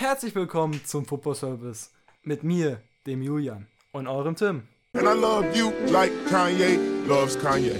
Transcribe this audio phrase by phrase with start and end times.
[0.00, 1.90] Herzlich willkommen zum Football Service
[2.22, 4.66] mit mir, dem Julian und eurem Tim.
[4.94, 7.76] And I love you like Kanye loves Kanye.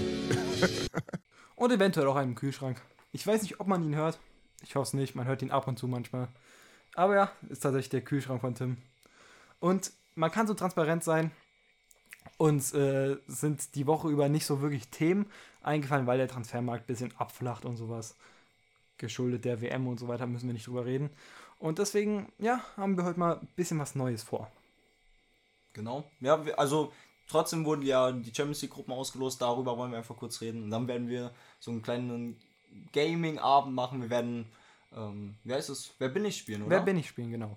[1.55, 2.79] Und eventuell auch einen Kühlschrank.
[3.11, 4.19] Ich weiß nicht, ob man ihn hört.
[4.61, 6.27] Ich hoffe es nicht, man hört ihn ab und zu manchmal.
[6.93, 8.77] Aber ja, ist tatsächlich der Kühlschrank von Tim.
[9.59, 11.31] Und man kann so transparent sein.
[12.37, 15.25] Uns äh, sind die Woche über nicht so wirklich Themen
[15.63, 18.15] eingefallen, weil der Transfermarkt ein bisschen abflacht und sowas.
[18.99, 21.09] Geschuldet der WM und so weiter müssen wir nicht drüber reden.
[21.61, 24.51] Und deswegen, ja, haben wir heute mal ein bisschen was Neues vor.
[25.73, 26.03] Genau.
[26.19, 26.91] Ja, also
[27.27, 30.63] trotzdem wurden ja die Champions League Gruppen ausgelost, darüber wollen wir einfach kurz reden.
[30.63, 32.41] Und dann werden wir so einen kleinen
[32.93, 34.01] Gaming-Abend machen.
[34.01, 34.51] Wir werden,
[34.91, 35.93] ähm, wie heißt es?
[35.99, 36.71] Wer bin ich spielen, oder?
[36.71, 37.55] Wer bin ich spielen, genau.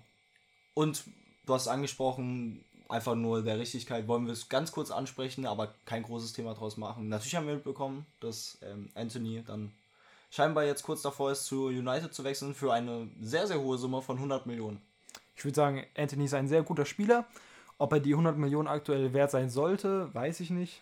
[0.75, 1.03] Und
[1.47, 6.03] du hast angesprochen, einfach nur der Richtigkeit wollen wir es ganz kurz ansprechen, aber kein
[6.03, 7.09] großes Thema draus machen.
[7.09, 9.71] Natürlich haben wir mitbekommen, dass ähm, Anthony dann
[10.35, 14.01] scheinbar jetzt kurz davor ist, zu United zu wechseln für eine sehr, sehr hohe Summe
[14.01, 14.81] von 100 Millionen.
[15.35, 17.25] Ich würde sagen, Anthony ist ein sehr guter Spieler.
[17.77, 20.81] Ob er die 100 Millionen aktuell wert sein sollte, weiß ich nicht.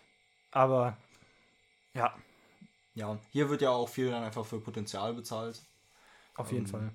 [0.52, 0.96] Aber
[1.94, 2.14] ja,
[2.94, 5.60] Ja, hier wird ja auch viel dann einfach für Potenzial bezahlt.
[6.36, 6.90] auf jeden Ähm, Fall.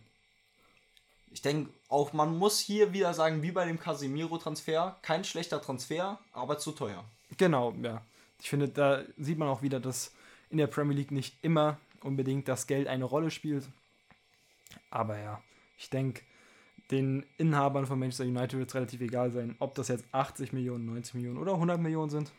[1.32, 6.18] Ich denke auch, man muss hier wieder sagen, wie bei dem Casemiro-Transfer, kein schlechter Transfer,
[6.34, 7.04] aber zu teuer.
[7.38, 8.02] Genau, ja.
[8.42, 10.12] Ich finde, da sieht man auch wieder, dass
[10.50, 13.70] in der Premier League nicht immer unbedingt das Geld eine Rolle spielt.
[14.90, 15.42] Aber ja,
[15.78, 16.22] ich denke,
[16.92, 20.86] den Inhabern von Manchester United wird es relativ egal sein, ob das jetzt 80 Millionen,
[20.86, 22.32] 90 Millionen oder 100 Millionen sind.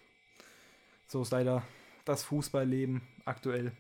[1.07, 1.63] So ist leider
[2.05, 3.73] das Fußballleben aktuell.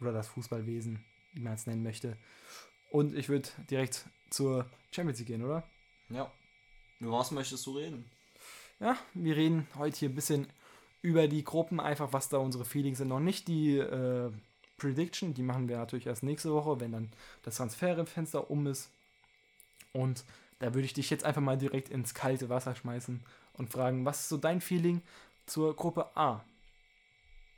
[0.00, 2.16] Oder das Fußballwesen, wie man es nennen möchte.
[2.90, 5.64] Und ich würde direkt zur Champions League gehen, oder?
[6.08, 6.30] Ja.
[7.00, 8.04] Über was möchtest du reden?
[8.80, 10.46] Ja, wir reden heute hier ein bisschen
[11.02, 13.08] über die Gruppen, einfach was da unsere Feelings sind.
[13.08, 14.30] Noch nicht die äh,
[14.78, 17.12] Prediction, die machen wir natürlich erst nächste Woche, wenn dann
[17.42, 18.90] das Transferfenster um ist.
[19.92, 20.24] Und
[20.60, 23.20] da würde ich dich jetzt einfach mal direkt ins kalte Wasser schmeißen
[23.54, 25.02] und fragen, was ist so dein Feeling
[25.46, 26.44] zur Gruppe A?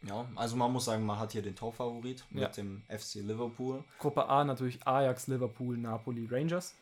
[0.02, 2.46] Ja, also man muss sagen, man hat hier den Top-Favorit Ja.
[2.48, 3.84] mit dem FC Liverpool.
[3.98, 6.74] Gruppe A natürlich Ajax, Liverpool, Napoli, Rangers.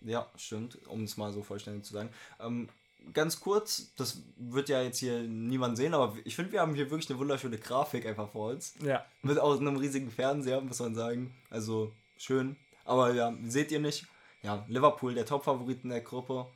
[0.00, 2.10] Ja, stimmt, um es mal so vollständig zu sagen.
[2.40, 2.68] Ähm,
[3.12, 6.90] ganz kurz, das wird ja jetzt hier niemand sehen, aber ich finde, wir haben hier
[6.90, 8.74] wirklich eine wunderschöne Grafik einfach vor uns.
[8.82, 11.34] Ja, Mit auch einem riesigen Fernseher, muss man sagen.
[11.50, 12.56] Also schön.
[12.84, 14.06] Aber ja, seht ihr nicht.
[14.42, 16.46] Ja, Liverpool, der Top-Favorit in der Gruppe.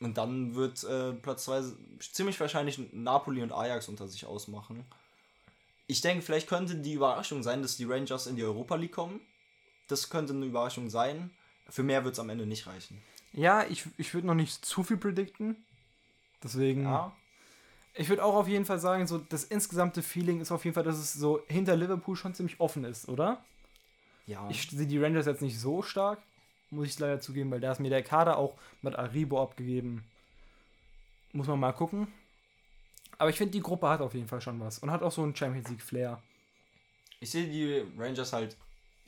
[0.00, 1.62] Und dann wird äh, Platz 2
[2.00, 4.84] ziemlich wahrscheinlich Napoli und Ajax unter sich ausmachen.
[5.86, 9.20] Ich denke, vielleicht könnte die Überraschung sein, dass die Rangers in die Europa League kommen.
[9.88, 11.30] Das könnte eine Überraschung sein.
[11.68, 13.02] Für mehr wird es am Ende nicht reichen.
[13.32, 15.64] ja ich, ich würde noch nicht zu viel predikten.
[16.42, 16.82] Deswegen.
[16.82, 17.12] Ja,
[17.94, 20.84] Ich würde auch auf jeden Fall sagen, so das insgesamte Feeling ist auf jeden Fall,
[20.84, 23.42] dass es so hinter Liverpool schon ziemlich offen ist, oder?
[24.26, 24.48] ja.
[24.50, 26.18] Ich sehe die Rangers jetzt nicht so stark,
[26.70, 30.04] muss ich leider zugeben, weil da ist mir der Kader auch mit Aribo abgegeben.
[31.32, 32.08] Muss man mal gucken.
[33.18, 35.22] Aber ich finde, die Gruppe hat auf jeden Fall schon was und hat auch so
[35.22, 36.20] einen Champions League Flair.
[37.20, 38.56] Ich sehe die Rangers halt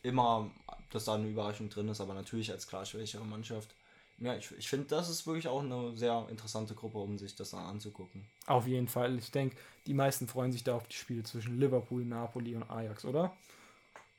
[0.02, 0.50] immer,
[0.90, 3.74] dass da eine Überraschung drin ist, aber natürlich als klar schwächere Mannschaft.
[4.20, 7.50] Ja, ich, ich finde, das ist wirklich auch eine sehr interessante Gruppe, um sich das
[7.50, 8.26] dann anzugucken.
[8.46, 9.16] Auf jeden Fall.
[9.18, 9.56] Ich denke,
[9.86, 13.36] die meisten freuen sich da auf die Spiele zwischen Liverpool, Napoli und Ajax, oder?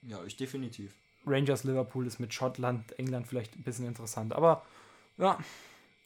[0.03, 0.95] Ja, ich definitiv.
[1.25, 4.33] Rangers Liverpool ist mit Schottland, England vielleicht ein bisschen interessant.
[4.33, 4.65] Aber
[5.17, 5.37] ja,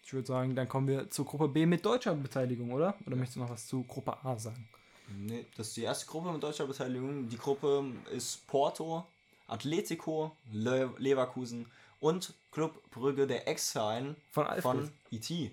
[0.04, 2.96] ich würde sagen, dann kommen wir zur Gruppe B mit deutscher Beteiligung, oder?
[3.06, 4.68] Oder möchtest du noch was zu Gruppe A sagen?
[5.16, 7.30] Nee, das ist die erste Gruppe mit deutscher Beteiligung.
[7.30, 9.06] Die Gruppe ist Porto,
[9.48, 11.68] Atletico, Le Leverkusen
[12.04, 14.62] und Club Brügge, der Ex-Verein Von Alfred.
[14.62, 15.52] von E IT.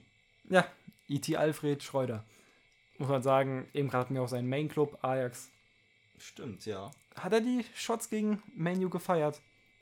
[0.48, 0.66] Ja,
[1.06, 2.24] IT Alfred Schreuder.
[2.98, 5.48] Muss man sagen, eben gerade hatten wir auch seinen Main-Club, Ajax.
[6.18, 6.90] Stimmt, ja.
[7.14, 9.40] Hat er die Shots gegen Manu gefeiert?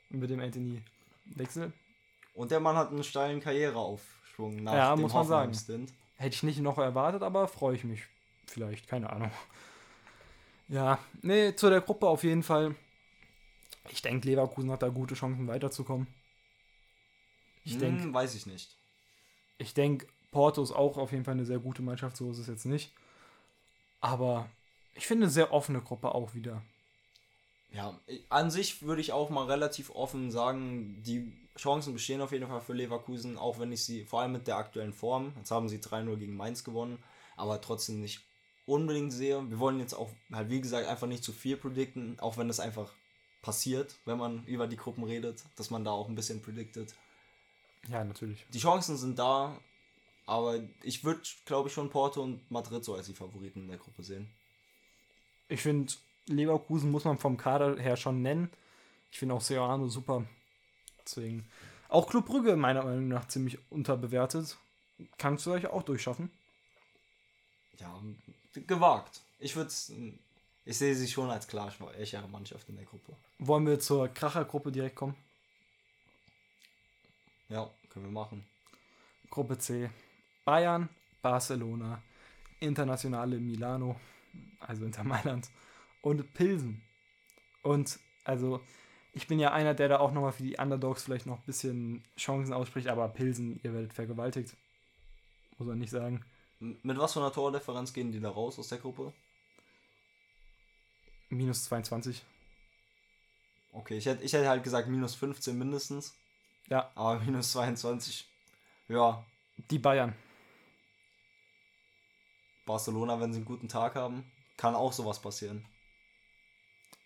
[0.09, 1.73] Mit dem Anthony-Wechsel?
[2.35, 5.51] Und der Mann hat einen steilen Karriereaufschwung nach Ja, dem muss man sagen.
[5.51, 5.93] Hoffenheim-Stint.
[6.17, 8.03] Hätte ich nicht noch erwartet, aber freue ich mich.
[8.45, 9.31] Vielleicht, keine Ahnung.
[10.67, 12.75] Ja, nee, zu der Gruppe auf jeden Fall.
[13.89, 16.05] Ich denke, Leverkusen hat da gute Chancen weiterzukommen.
[17.69, 18.75] Ich Hm, denke, weiß ich nicht.
[19.59, 22.47] ich denke, Porto ist auch auf jeden Fall eine sehr gute Mannschaft, so ist es
[22.47, 22.91] jetzt nicht.
[24.01, 24.49] Aber
[24.93, 26.61] ich finde eine sehr offene Gruppe auch wieder.
[27.71, 27.99] Ja,
[28.29, 32.61] an sich würde ich auch mal relativ offen sagen, die Chancen bestehen auf jeden Fall
[32.61, 35.79] für Leverkusen, auch wenn ich sie, vor allem mit der aktuellen Form, jetzt haben sie
[35.79, 37.03] 3-0 gegen Mainz gewonnen,
[37.37, 38.21] aber trotzdem nicht
[38.65, 39.47] unbedingt sehe.
[39.49, 42.59] Wir wollen jetzt auch, halt wie gesagt, einfach nicht zu viel predikten, auch wenn das
[42.59, 42.91] einfach
[43.41, 46.95] passiert, wenn man über die Gruppen redet, dass man da auch ein bisschen prediktet.
[47.87, 48.45] Ja, natürlich.
[48.53, 49.57] Die Chancen sind da,
[50.25, 53.77] aber ich würde, glaube ich, schon Porto und Madrid so als die Favoriten in der
[53.77, 54.29] Gruppe sehen.
[55.47, 55.93] Ich finde,
[56.27, 58.51] Leverkusen muss man vom Kader her schon nennen.
[59.11, 60.25] Ich finde auch Serrano super.
[61.03, 61.47] Deswegen.
[61.87, 64.57] Auch Club Brügge meiner Meinung nach ziemlich unterbewertet.
[65.17, 66.29] Kannst du euch auch durchschaffen.
[67.79, 67.99] Ja,
[68.67, 69.21] gewagt.
[69.39, 69.71] Ich würde
[70.65, 73.15] ich sehe sie schon als klar schwächere Mannschaft in der Gruppe.
[73.39, 75.15] Wollen wir zur Krachergruppe direkt kommen?
[77.49, 78.45] Ja, können wir machen.
[79.29, 79.89] Gruppe C.
[80.45, 80.89] Bayern,
[81.21, 82.01] Barcelona,
[82.59, 83.99] Internationale Milano,
[84.59, 85.49] also Inter Mailand
[86.01, 86.81] und Pilsen.
[87.63, 88.61] Und also
[89.13, 92.03] ich bin ja einer, der da auch nochmal für die Underdogs vielleicht noch ein bisschen
[92.17, 94.55] Chancen ausspricht, aber Pilsen, ihr werdet vergewaltigt.
[95.57, 96.23] Muss man nicht sagen.
[96.59, 99.13] Mit was für einer Tordifferenz gehen die da raus aus der Gruppe?
[101.29, 102.23] Minus 22.
[103.71, 106.15] Okay, ich hätte, ich hätte halt gesagt minus 15 mindestens.
[106.67, 106.91] Ja.
[106.95, 108.27] Aber minus 22.
[108.87, 109.23] Ja.
[109.71, 110.13] Die Bayern.
[112.65, 115.65] Barcelona, wenn sie einen guten Tag haben, kann auch sowas passieren.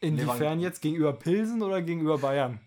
[0.01, 0.81] Inwiefern jetzt?
[0.81, 2.59] Gegenüber Pilsen oder gegenüber Bayern?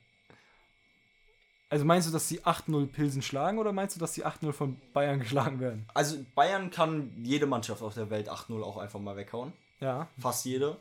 [1.69, 4.81] Also meinst du, dass sie 8-0 Pilsen schlagen oder meinst du, dass sie 8-0 von
[4.93, 5.87] Bayern geschlagen werden?
[5.93, 9.53] Also Bayern kann jede Mannschaft auf der Welt 8-0 auch einfach mal weghauen.
[9.81, 10.09] Ja.
[10.19, 10.81] Fast jede.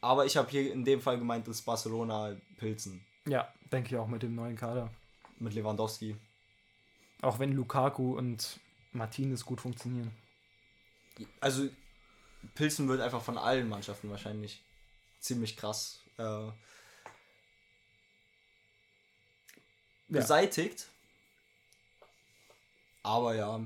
[0.00, 3.04] Aber ich habe hier in dem Fall gemeint, dass Barcelona Pilzen.
[3.26, 4.90] Ja, denke ich auch mit dem neuen Kader.
[5.38, 6.16] Mit Lewandowski.
[7.22, 8.58] Auch wenn Lukaku und
[8.92, 10.12] Martinez gut funktionieren.
[11.40, 11.68] Also
[12.54, 14.62] Pilzen wird einfach von allen Mannschaften wahrscheinlich
[15.20, 16.50] ziemlich krass äh,
[20.08, 20.86] beseitigt.
[23.02, 23.60] Aber ja,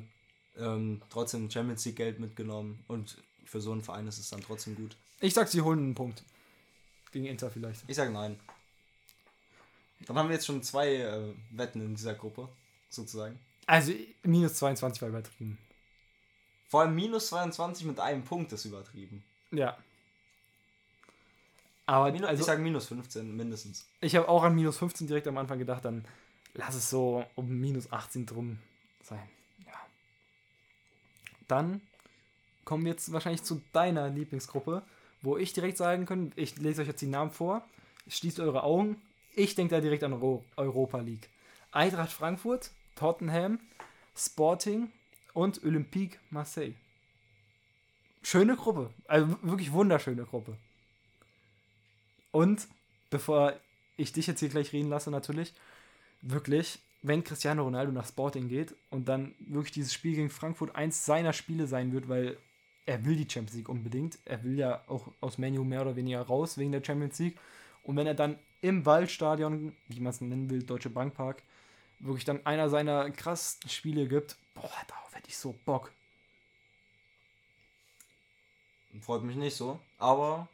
[0.56, 4.74] ähm, trotzdem Champions League Geld mitgenommen und für so einen Verein ist es dann trotzdem
[4.74, 4.96] gut.
[5.20, 6.24] Ich sag, sie holen einen Punkt.
[7.12, 7.82] Gegen Inter vielleicht.
[7.86, 8.38] Ich sag nein.
[10.06, 12.48] Dann haben wir jetzt schon zwei äh, Wetten in dieser Gruppe,
[12.88, 13.38] sozusagen.
[13.66, 15.58] Also minus 22 war übertrieben.
[16.68, 19.22] Vor allem minus 22 mit einem Punkt ist übertrieben.
[19.50, 19.76] Ja.
[21.86, 23.86] Aber minus, also, ich sage minus 15 mindestens.
[24.00, 26.04] Ich habe auch an minus 15 direkt am Anfang gedacht, dann
[26.54, 28.58] lass es so um minus 18 drum
[29.02, 29.28] sein.
[29.66, 29.72] Ja.
[31.48, 31.82] Dann
[32.64, 34.82] kommen wir jetzt wahrscheinlich zu deiner Lieblingsgruppe
[35.22, 37.64] wo ich direkt sagen kann, ich lese euch jetzt die Namen vor,
[38.08, 39.00] schließt eure Augen,
[39.34, 40.14] ich denke da direkt an
[40.56, 41.28] Europa League.
[41.70, 43.60] Eintracht Frankfurt, Tottenham,
[44.14, 44.92] Sporting
[45.32, 46.74] und Olympique Marseille.
[48.22, 50.56] Schöne Gruppe, also wirklich wunderschöne Gruppe.
[52.30, 52.68] Und
[53.10, 53.54] bevor
[53.96, 55.52] ich dich jetzt hier gleich reden lasse, natürlich,
[56.20, 61.04] wirklich, wenn Cristiano Ronaldo nach Sporting geht und dann wirklich dieses Spiel gegen Frankfurt eins
[61.04, 62.36] seiner Spiele sein wird, weil
[62.86, 64.18] er will die Champions League unbedingt.
[64.24, 67.38] Er will ja auch aus Menu mehr oder weniger raus wegen der Champions League.
[67.82, 71.42] Und wenn er dann im Waldstadion, wie man es nennen will, Deutsche Bankpark,
[71.98, 75.92] wirklich dann einer seiner krassesten Spiele gibt, boah, darauf hätte ich so Bock.
[79.00, 80.48] Freut mich nicht so, aber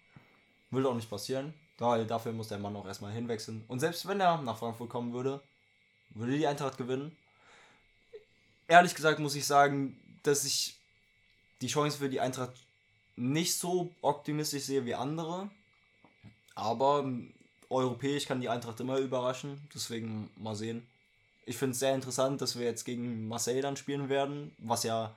[0.70, 3.64] will auch nicht passieren, weil dafür muss der Mann auch erstmal hinwechseln.
[3.68, 5.42] Und selbst wenn er nach Frankfurt kommen würde,
[6.10, 7.16] würde die Eintracht gewinnen.
[8.68, 10.78] Ehrlich gesagt muss ich sagen, dass ich
[11.60, 12.52] die Chance für die Eintracht
[13.16, 15.50] nicht so optimistisch sehe wie andere.
[16.54, 17.04] Aber
[17.70, 19.60] europäisch kann die Eintracht immer überraschen.
[19.74, 20.86] Deswegen mal sehen.
[21.46, 25.14] Ich finde es sehr interessant, dass wir jetzt gegen Marseille dann spielen werden, was ja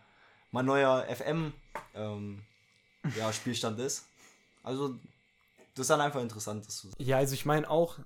[0.51, 1.53] mein neuer FM
[1.93, 2.43] ähm,
[3.17, 4.07] ja, Spielstand ist.
[4.63, 4.95] Also,
[5.75, 6.95] das ist dann einfach interessant, das zu sehen.
[6.99, 7.99] Ja, also ich meine auch,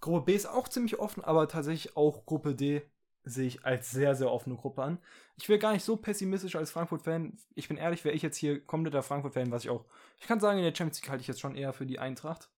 [0.00, 2.82] Gruppe B ist auch ziemlich offen, aber tatsächlich auch Gruppe D
[3.24, 4.98] sehe ich als sehr, sehr offene Gruppe an.
[5.36, 7.38] Ich will gar nicht so pessimistisch als Frankfurt-Fan.
[7.54, 9.84] Ich bin ehrlich, wäre ich jetzt hier kompletter Frankfurt-Fan, was ich auch.
[10.20, 12.50] Ich kann sagen, in der Champions League halte ich jetzt schon eher für die Eintracht.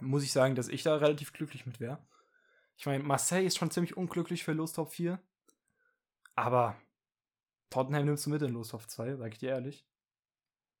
[0.00, 2.04] Muss ich sagen, dass ich da relativ glücklich mit wäre.
[2.76, 5.20] Ich meine, Marseille ist schon ziemlich unglücklich für Los Top 4.
[6.34, 6.76] Aber
[7.70, 9.86] Tottenham nimmst du mit in Los Top 2, sag ich dir ehrlich.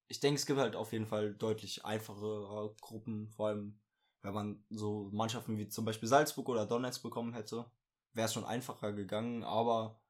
[0.08, 3.80] Ich denke, es gibt halt auf jeden Fall deutlich einfachere Gruppen, vor allem
[4.22, 7.66] wenn man so Mannschaften wie zum Beispiel Salzburg oder Donetsk bekommen hätte
[8.14, 10.00] wäre es schon einfacher gegangen, aber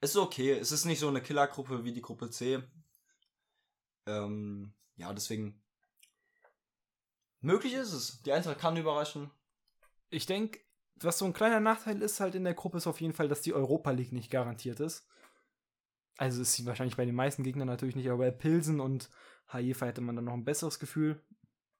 [0.00, 0.52] es ist okay.
[0.52, 2.62] Es ist nicht so eine Killergruppe wie die Gruppe C.
[4.06, 5.62] Ähm, ja, deswegen.
[7.44, 8.22] Möglich ist es.
[8.22, 9.30] Die Eintracht kann überraschen.
[10.08, 10.60] Ich denke,
[10.96, 13.42] was so ein kleiner Nachteil ist halt in der Gruppe, ist auf jeden Fall, dass
[13.42, 15.06] die Europa League nicht garantiert ist.
[16.16, 19.10] Also ist sie wahrscheinlich bei den meisten Gegnern natürlich nicht, aber bei Pilsen und
[19.48, 21.22] Haifa hätte man dann noch ein besseres Gefühl.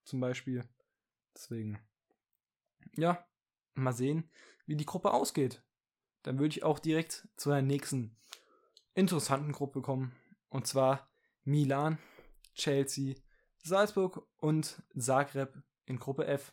[0.05, 0.69] Zum Beispiel.
[1.35, 1.79] Deswegen.
[2.97, 3.27] Ja,
[3.75, 4.31] mal sehen
[4.67, 5.63] wie die Gruppe ausgeht.
[6.23, 8.17] Dann würde ich auch direkt zu der nächsten
[8.95, 10.15] interessanten Gruppe kommen.
[10.49, 11.09] Und zwar
[11.45, 11.99] Milan,
[12.55, 13.15] Chelsea,
[13.65, 16.53] Salzburg und Zagreb in Gruppe F.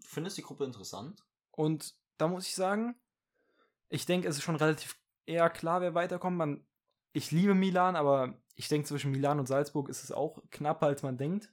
[0.00, 1.24] Du findest die Gruppe interessant?
[1.50, 2.94] Und da muss ich sagen,
[3.88, 6.36] ich denke, es ist schon relativ eher klar, wer weiterkommt.
[6.36, 6.66] Man,
[7.12, 11.02] ich liebe Milan, aber ich denke, zwischen Milan und Salzburg ist es auch knapper, als
[11.02, 11.52] man denkt.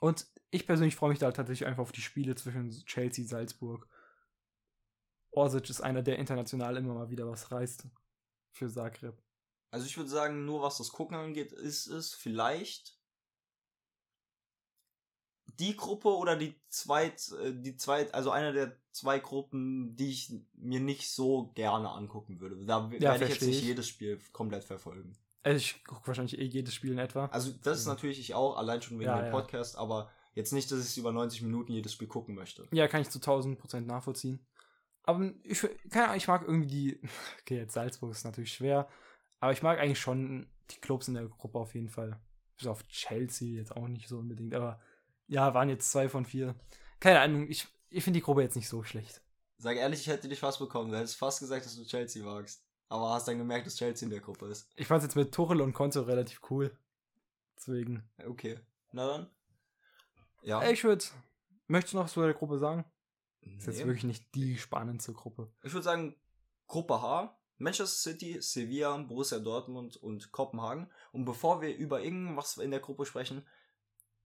[0.00, 3.88] Und ich persönlich freue mich da tatsächlich einfach auf die Spiele zwischen Chelsea, Salzburg.
[5.30, 7.86] Orsic ist einer, der international immer mal wieder was reißt
[8.50, 9.22] für Zagreb.
[9.70, 12.98] Also ich würde sagen, nur was das Gucken angeht, ist es vielleicht
[15.58, 20.32] die Gruppe oder die zweit, äh, die zweit, also eine der zwei Gruppen, die ich
[20.54, 22.56] mir nicht so gerne angucken würde.
[22.64, 23.64] Da Ja, werde ich jetzt nicht ich.
[23.64, 25.16] jedes Spiel komplett verfolgen.
[25.42, 27.26] Also ich gucke wahrscheinlich eh jedes Spiel in etwa.
[27.26, 29.30] Also das ist natürlich ich auch, allein schon wegen Ja, dem ja.
[29.30, 32.68] Podcast, aber jetzt nicht, dass ich über 90 Minuten jedes Spiel gucken möchte.
[32.72, 34.46] Ja, kann ich zu 1000% nachvollziehen.
[35.02, 35.60] Aber ich,
[35.90, 37.00] keine Ahnung, ich mag irgendwie die.
[37.40, 38.88] Okay, jetzt Salzburg ist natürlich schwer.
[39.40, 42.20] Aber ich mag eigentlich schon die Clubs in der Gruppe auf jeden Fall.
[42.56, 44.54] Bis auf Chelsea jetzt auch nicht so unbedingt.
[44.54, 44.80] Aber
[45.26, 46.54] ja, waren jetzt zwei von vier.
[47.00, 49.22] Keine Ahnung, ich, ich finde die Gruppe jetzt nicht so schlecht.
[49.56, 50.90] Sag ehrlich, ich hätte dich fast bekommen.
[50.90, 52.64] Du hättest fast gesagt, dass du Chelsea magst.
[52.88, 54.68] Aber hast dann gemerkt, dass Chelsea in der Gruppe ist.
[54.76, 56.76] Ich fand es jetzt mit Tuchel und Konto relativ cool.
[57.56, 58.02] Deswegen.
[58.26, 58.58] Okay.
[58.92, 59.30] Na dann.
[60.42, 60.60] Ja.
[60.62, 61.04] Ey, Ich würde.
[61.68, 62.84] Möchtest du noch was zu der Gruppe sagen?
[63.42, 63.84] Ist jetzt Nee.
[63.86, 65.52] wirklich nicht die spannendste Gruppe.
[65.62, 66.16] Ich würde sagen,
[66.66, 70.90] Gruppe H, Manchester City, Sevilla, Borussia Dortmund und Kopenhagen.
[71.12, 73.46] Und bevor wir über irgendwas in der Gruppe sprechen,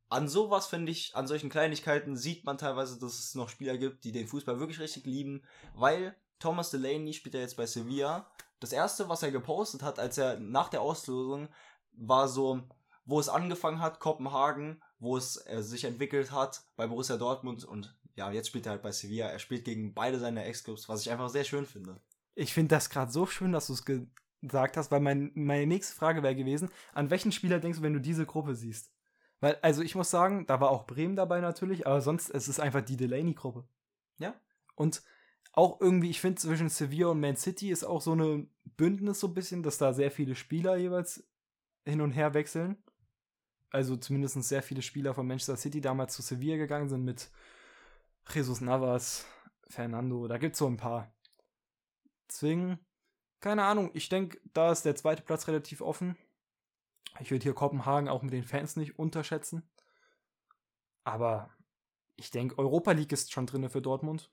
[0.10, 4.04] an sowas finde ich, an solchen Kleinigkeiten sieht man teilweise, dass es noch Spieler gibt,
[4.04, 8.32] die den Fußball wirklich richtig lieben, weil Thomas Delaney spielt ja jetzt bei Sevilla.
[8.60, 11.50] Das erste, was er gepostet hat, als er nach der Auslosung,
[11.92, 12.62] war so,
[13.04, 17.96] wo es angefangen hat, Kopenhagen, wo es äh, sich entwickelt hat bei Borussia Dortmund und
[18.16, 19.28] ja, jetzt spielt er halt bei Sevilla.
[19.28, 22.00] Er spielt gegen beide seine Ex-Clubs, was ich einfach sehr schön finde.
[22.36, 24.08] Ich finde das gerade so schön, dass du es ge
[24.42, 27.94] gesagt hast, weil mein, meine nächste Frage wäre gewesen, an welchen Spieler denkst du, wenn
[27.94, 28.92] du diese Gruppe siehst?
[29.40, 32.60] Weil, also ich muss sagen, da war auch Bremen dabei natürlich, aber sonst es ist
[32.60, 33.68] einfach die Delaney-Gruppe.
[34.20, 34.40] Ja.
[34.76, 35.02] Und
[35.52, 39.28] auch irgendwie, ich finde zwischen Sevilla und Man City ist auch so eine Bündnis so
[39.28, 41.28] ein bisschen, dass da sehr viele Spieler jeweils
[41.86, 42.78] hin und her wechseln.
[43.70, 47.32] Also zumindest sehr viele Spieler von Manchester City damals zu Sevilla gegangen sind mit
[48.32, 49.26] Jesus Navas,
[49.70, 51.15] Fernando, da gibt es so ein paar.
[52.30, 52.80] Deswegen,
[53.40, 56.18] keine Ahnung, ich denke, da ist der zweite Platz relativ offen.
[57.20, 59.70] Ich würde hier Kopenhagen auch mit den Fans nicht unterschätzen.
[61.04, 61.56] Aber
[62.16, 64.32] ich denke, Europa League ist schon drin für Dortmund.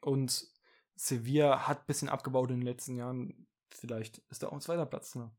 [0.00, 0.46] Und
[0.94, 3.46] Sevilla hat ein bisschen abgebaut in den letzten Jahren.
[3.70, 5.14] Vielleicht ist da auch ein zweiter Platz.
[5.14, 5.30] Ne?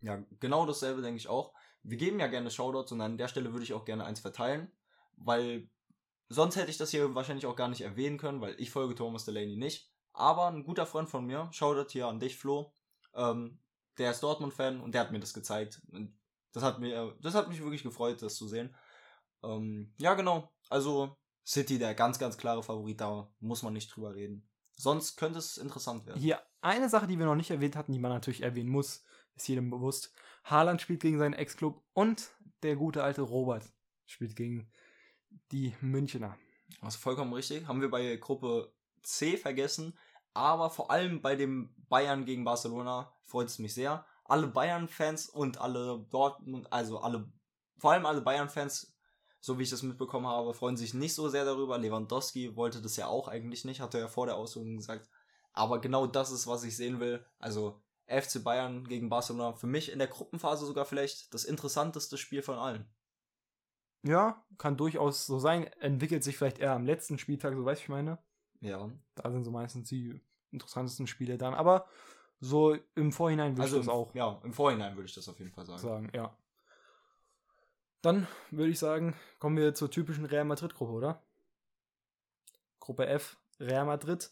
[0.00, 1.54] Ja, genau dasselbe denke ich auch.
[1.82, 4.72] Wir geben ja gerne Shoutouts und an der Stelle würde ich auch gerne eins verteilen,
[5.16, 5.68] weil
[6.28, 9.24] sonst hätte ich das hier wahrscheinlich auch gar nicht erwähnen können, weil ich folge Thomas
[9.24, 9.93] Delaney nicht.
[10.14, 12.72] Aber ein guter Freund von mir, Shoutout hier an dich, Flo,
[13.14, 13.58] ähm,
[13.98, 15.82] der ist Dortmund-Fan und der hat mir das gezeigt.
[15.92, 16.16] Und
[16.52, 18.74] das hat mir, das hat mich wirklich gefreut, das zu sehen.
[19.42, 20.52] Ähm, ja, genau.
[20.70, 24.48] Also City, der ganz, ganz klare Favorit, da muss man nicht drüber reden.
[24.76, 26.20] Sonst könnte es interessant werden.
[26.20, 29.04] Hier eine Sache, die wir noch nicht erwähnt hatten, die man natürlich erwähnen muss,
[29.36, 30.12] ist jedem bewusst.
[30.44, 32.30] Haaland spielt gegen seinen Ex-Club und
[32.62, 33.64] der gute alte Robert
[34.06, 34.70] spielt gegen
[35.52, 36.36] die Münchner.
[36.80, 37.66] Das ist vollkommen richtig.
[37.66, 39.96] Haben wir bei Gruppe C vergessen.
[40.34, 44.04] Aber vor allem bei dem Bayern gegen Barcelona freut es mich sehr.
[44.24, 47.30] Alle Bayern-Fans und alle Dortmund, also alle,
[47.78, 48.96] vor allem alle Bayern-Fans,
[49.40, 51.78] so wie ich das mitbekommen habe, freuen sich nicht so sehr darüber.
[51.78, 55.08] Lewandowski wollte das ja auch eigentlich nicht, hatte er vor der Auslosung gesagt.
[55.52, 57.24] Aber genau das ist, was ich sehen will.
[57.38, 62.42] Also FC Bayern gegen Barcelona, für mich in der Gruppenphase sogar vielleicht das interessanteste Spiel
[62.42, 62.92] von allen.
[64.02, 65.64] Ja, kann durchaus so sein.
[65.80, 68.18] Entwickelt sich vielleicht eher am letzten Spieltag, so weiß ich meine.
[68.60, 68.90] Ja.
[69.14, 70.20] Da sind so meistens die
[70.50, 71.54] interessantesten Spiele dann.
[71.54, 71.86] Aber
[72.40, 75.28] so im Vorhinein würde Also ich das im, auch ja, im Vorhinein würde ich das
[75.28, 75.80] auf jeden Fall sagen.
[75.80, 76.36] sagen, ja.
[78.02, 81.22] Dann würde ich sagen, kommen wir zur typischen Real Madrid-Gruppe, oder?
[82.78, 84.30] Gruppe F, Real Madrid,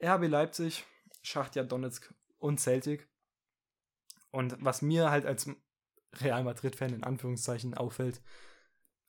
[0.00, 0.84] RB Leipzig,
[1.22, 3.08] Schachtja Donetsk und Celtic.
[4.30, 5.50] Und was mir halt als
[6.20, 8.22] Real Madrid-Fan in Anführungszeichen auffällt,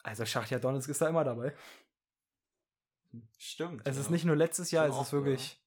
[0.02, 1.54] also Schachtja Donetsk ist da immer dabei.
[3.38, 3.82] Stimmt.
[3.86, 4.02] Es ja.
[4.02, 5.64] ist nicht nur letztes Jahr, Schon es oft, ist wirklich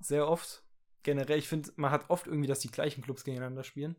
[0.00, 0.62] sehr oft.
[1.02, 3.96] Generell, ich finde, man hat oft irgendwie, dass die gleichen Clubs gegeneinander spielen.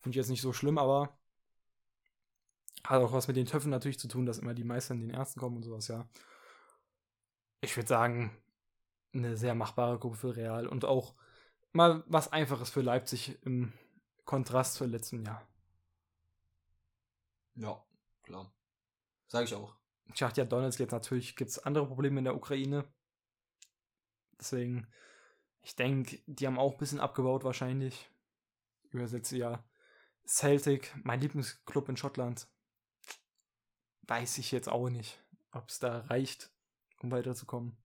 [0.00, 1.18] Finde ich jetzt nicht so schlimm, aber
[2.84, 5.10] hat auch was mit den Töpfen natürlich zu tun, dass immer die Meister in den
[5.10, 6.08] ersten kommen und sowas, ja.
[7.60, 8.36] Ich würde sagen,
[9.12, 11.14] eine sehr machbare Gruppe für Real und auch
[11.72, 13.72] mal was Einfaches für Leipzig im
[14.24, 15.46] Kontrast zur letzten Jahr.
[17.54, 17.82] Ja,
[18.22, 18.52] klar.
[19.28, 19.74] Sag ich auch.
[20.14, 22.84] Schachtja Donetsk jetzt natürlich gibt es andere Probleme in der Ukraine.
[24.38, 24.86] Deswegen,
[25.62, 28.10] ich denke, die haben auch ein bisschen abgebaut wahrscheinlich.
[28.90, 29.68] Über das letzte Jahr.
[30.26, 32.48] Celtic, mein Lieblingsclub in Schottland.
[34.02, 35.22] Weiß ich jetzt auch nicht,
[35.52, 36.50] ob es da reicht,
[37.00, 37.76] um weiterzukommen.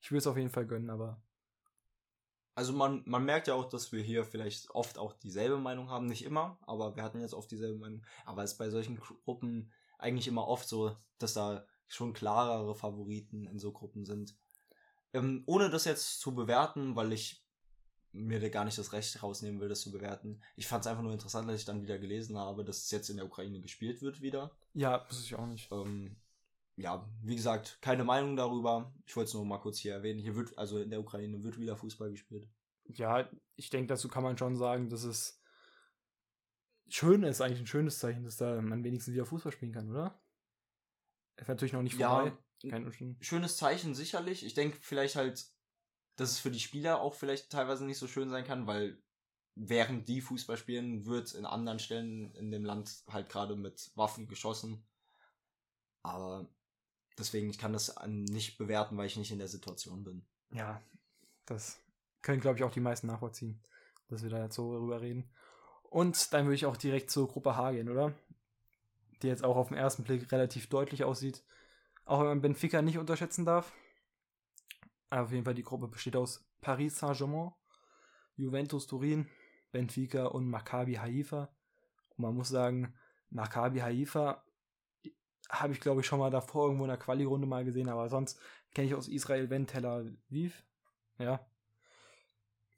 [0.00, 1.22] Ich will es auf jeden Fall gönnen, aber
[2.54, 6.06] Also man, man merkt ja auch, dass wir hier vielleicht oft auch dieselbe Meinung haben.
[6.06, 8.04] Nicht immer, aber wir hatten jetzt oft dieselbe Meinung.
[8.24, 13.58] Aber es bei solchen Gruppen eigentlich immer oft so, dass da schon klarere Favoriten in
[13.58, 14.36] so Gruppen sind.
[15.12, 17.46] Ähm, ohne das jetzt zu bewerten, weil ich
[18.12, 20.40] mir da gar nicht das Recht rausnehmen will, das zu bewerten.
[20.56, 23.10] Ich fand es einfach nur interessant, dass ich dann wieder gelesen habe, dass es jetzt
[23.10, 24.50] in der Ukraine gespielt wird wieder.
[24.74, 25.70] Ja, das ist ich auch nicht.
[25.70, 26.16] Ähm,
[26.76, 28.92] ja, wie gesagt, keine Meinung darüber.
[29.06, 30.20] Ich wollte es nur mal kurz hier erwähnen.
[30.20, 32.48] Hier wird, also in der Ukraine wird wieder Fußball gespielt.
[32.84, 35.40] Ja, ich denke, dazu kann man schon sagen, dass es
[36.88, 40.20] schön ist, eigentlich ein schönes Zeichen, dass da man wenigstens wieder Fußball spielen kann, oder?
[41.36, 42.32] Ist natürlich noch nicht vorbei.
[42.62, 44.44] Ja, Kein schönes Zeichen sicherlich.
[44.44, 45.46] Ich denke vielleicht halt,
[46.16, 49.02] dass es für die Spieler auch vielleicht teilweise nicht so schön sein kann, weil
[49.54, 54.28] während die Fußball spielen, wird in anderen Stellen in dem Land halt gerade mit Waffen
[54.28, 54.86] geschossen.
[56.02, 56.48] Aber
[57.18, 60.24] deswegen, ich kann das nicht bewerten, weil ich nicht in der Situation bin.
[60.50, 60.80] Ja,
[61.46, 61.80] das
[62.22, 63.60] können, glaube ich, auch die meisten nachvollziehen,
[64.08, 65.28] dass wir da jetzt so darüber reden.
[65.90, 68.14] Und dann würde ich auch direkt zur Gruppe H gehen, oder?
[69.22, 71.42] Die jetzt auch auf den ersten Blick relativ deutlich aussieht.
[72.04, 73.72] Auch wenn man Benfica nicht unterschätzen darf.
[75.10, 77.52] Aber auf jeden Fall, die Gruppe besteht aus Paris Saint-Germain,
[78.36, 79.28] Juventus Turin,
[79.72, 81.48] Benfica und Maccabi Haifa.
[82.10, 82.94] Und man muss sagen,
[83.30, 84.44] Maccabi Haifa
[85.48, 88.40] habe ich, glaube ich, schon mal davor irgendwo in der Quali-Runde mal gesehen, aber sonst
[88.74, 90.64] kenne ich aus Israel wenn Tel Aviv.
[91.18, 91.46] Ja.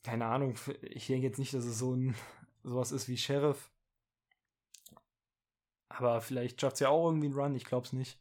[0.04, 0.54] Keine Ahnung.
[0.82, 2.14] Ich denke jetzt nicht, dass es so ein
[2.68, 3.70] sowas ist wie Sheriff.
[5.88, 7.54] Aber vielleicht schafft es ja auch irgendwie einen Run.
[7.54, 8.20] Ich glaube es nicht.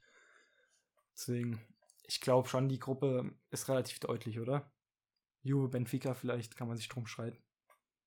[1.13, 1.59] Deswegen,
[2.03, 4.71] ich glaube schon, die Gruppe ist relativ deutlich, oder?
[5.41, 7.41] Juve, Benfica, vielleicht kann man sich drum streiten.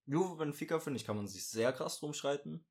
[0.05, 2.65] Juve Benfica, finde ich, kann man sich sehr krass drum streiten.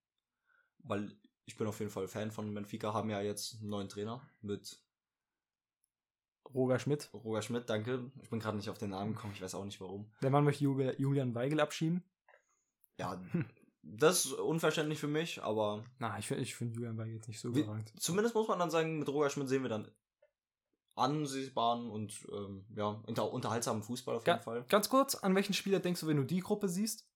[0.78, 4.26] Weil ich bin auf jeden Fall Fan von Benfica, haben ja jetzt einen neuen Trainer
[4.40, 4.82] mit
[6.52, 7.10] Roger Schmidt.
[7.12, 8.10] Roger Schmidt, danke.
[8.22, 10.10] Ich bin gerade nicht auf den Namen gekommen, ich weiß auch nicht warum.
[10.22, 12.02] Der Mann möchte Ju- Julian Weigel abschieben.
[12.98, 13.20] Ja,
[13.82, 17.40] das ist unverständlich für mich, aber Na, ich finde ich find Julian Weigel jetzt nicht
[17.40, 17.92] so überragend.
[17.98, 19.90] zumindest muss man dann sagen, mit Roger Schmidt sehen wir dann
[20.96, 24.64] ansehbaren und ähm, ja, unter, unterhaltsamen Fußball auf jeden Ga Fall.
[24.68, 27.06] ganz kurz, an welchen Spieler denkst du, wenn du die Gruppe siehst?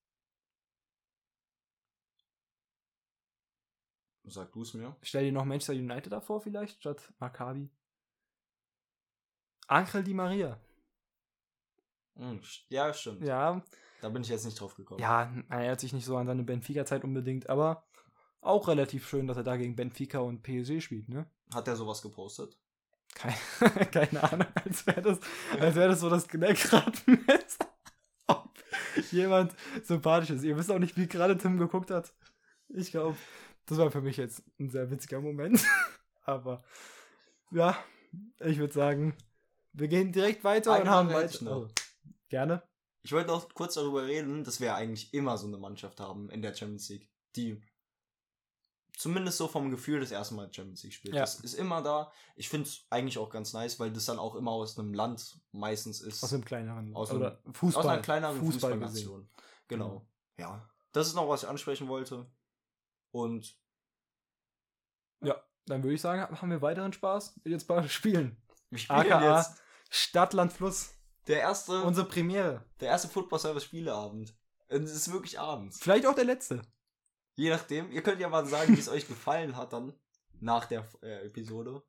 [4.26, 4.97] Sag du es mir.
[5.02, 7.69] Stell dir noch Manchester United davor vielleicht, statt Maccabi.
[9.67, 10.58] Angel Di Maria.
[12.17, 13.23] Hm, ja, stimmt.
[13.23, 13.62] Ja,
[14.04, 15.00] Da bin ich jetzt nicht drauf gekommen.
[15.00, 17.86] ja, er erinnert sich nicht so an seine Benfica-Zeit unbedingt, aber
[18.43, 21.25] auch relativ schön, dass er da gegen Benfica und PSG spielt, ne?
[21.54, 22.58] Hat er sowas gepostet?
[23.14, 23.34] Keine,
[23.90, 25.21] keine Ahnung, als wäre das,
[25.58, 26.28] als wär das so das.
[28.26, 28.52] Ob
[29.10, 30.45] jemand sympathisch ist.
[30.45, 32.12] Ihr wisst auch nicht, wie gerade Tim geguckt hat.
[32.69, 33.17] Ich glaube,
[33.64, 35.64] das war für mich jetzt ein sehr witziger Moment.
[36.25, 36.62] Aber
[37.52, 37.75] ja,
[38.40, 39.17] ich würde sagen,
[39.73, 41.43] wir gehen direkt weiter Eine und haben weiter.
[41.43, 41.56] noch.
[41.56, 41.69] Oh,
[42.28, 42.62] gerne.
[43.04, 46.30] Ich wollte noch kurz darüber reden, dass wir ja eigentlich immer so eine Mannschaft haben
[46.30, 47.62] in der Champions League, die
[48.97, 51.14] zumindest so vom Gefühl das erste Mal Champions League spielt.
[51.14, 51.21] Ja.
[51.21, 52.10] Das ist immer da.
[52.34, 55.38] Ich finde es eigentlich auch ganz nice, weil das dann auch immer aus einem Land
[55.52, 56.25] meistens ist.
[56.25, 59.28] Aus einem kleineren Aus oder einem- Fußball, aus einer kleineren Fußball Fußballnation.
[59.69, 60.08] Genau.
[60.38, 60.67] Ja.
[60.93, 62.30] Das ist noch, was ich ansprechen wollte.
[63.10, 63.58] Und
[65.21, 67.38] Ja, dann würde ich sagen, haben wir weiteren Spaß.
[67.45, 68.43] Jetzt bei Spielen.
[68.71, 70.94] wir spielen AKA jetzt Stadt, Land, Fluss.
[71.26, 72.65] Der erste, Unsere Premiere.
[72.80, 74.34] der erste Football Service Spieleabend.
[74.69, 75.78] Und Es ist wirklich abends.
[75.80, 76.63] Vielleicht auch der letzte.
[77.37, 79.93] Je nachdem, ihr könnt ja mal sagen, wie es euch gefallen hat dann
[80.41, 81.82] nach der äh, Episode.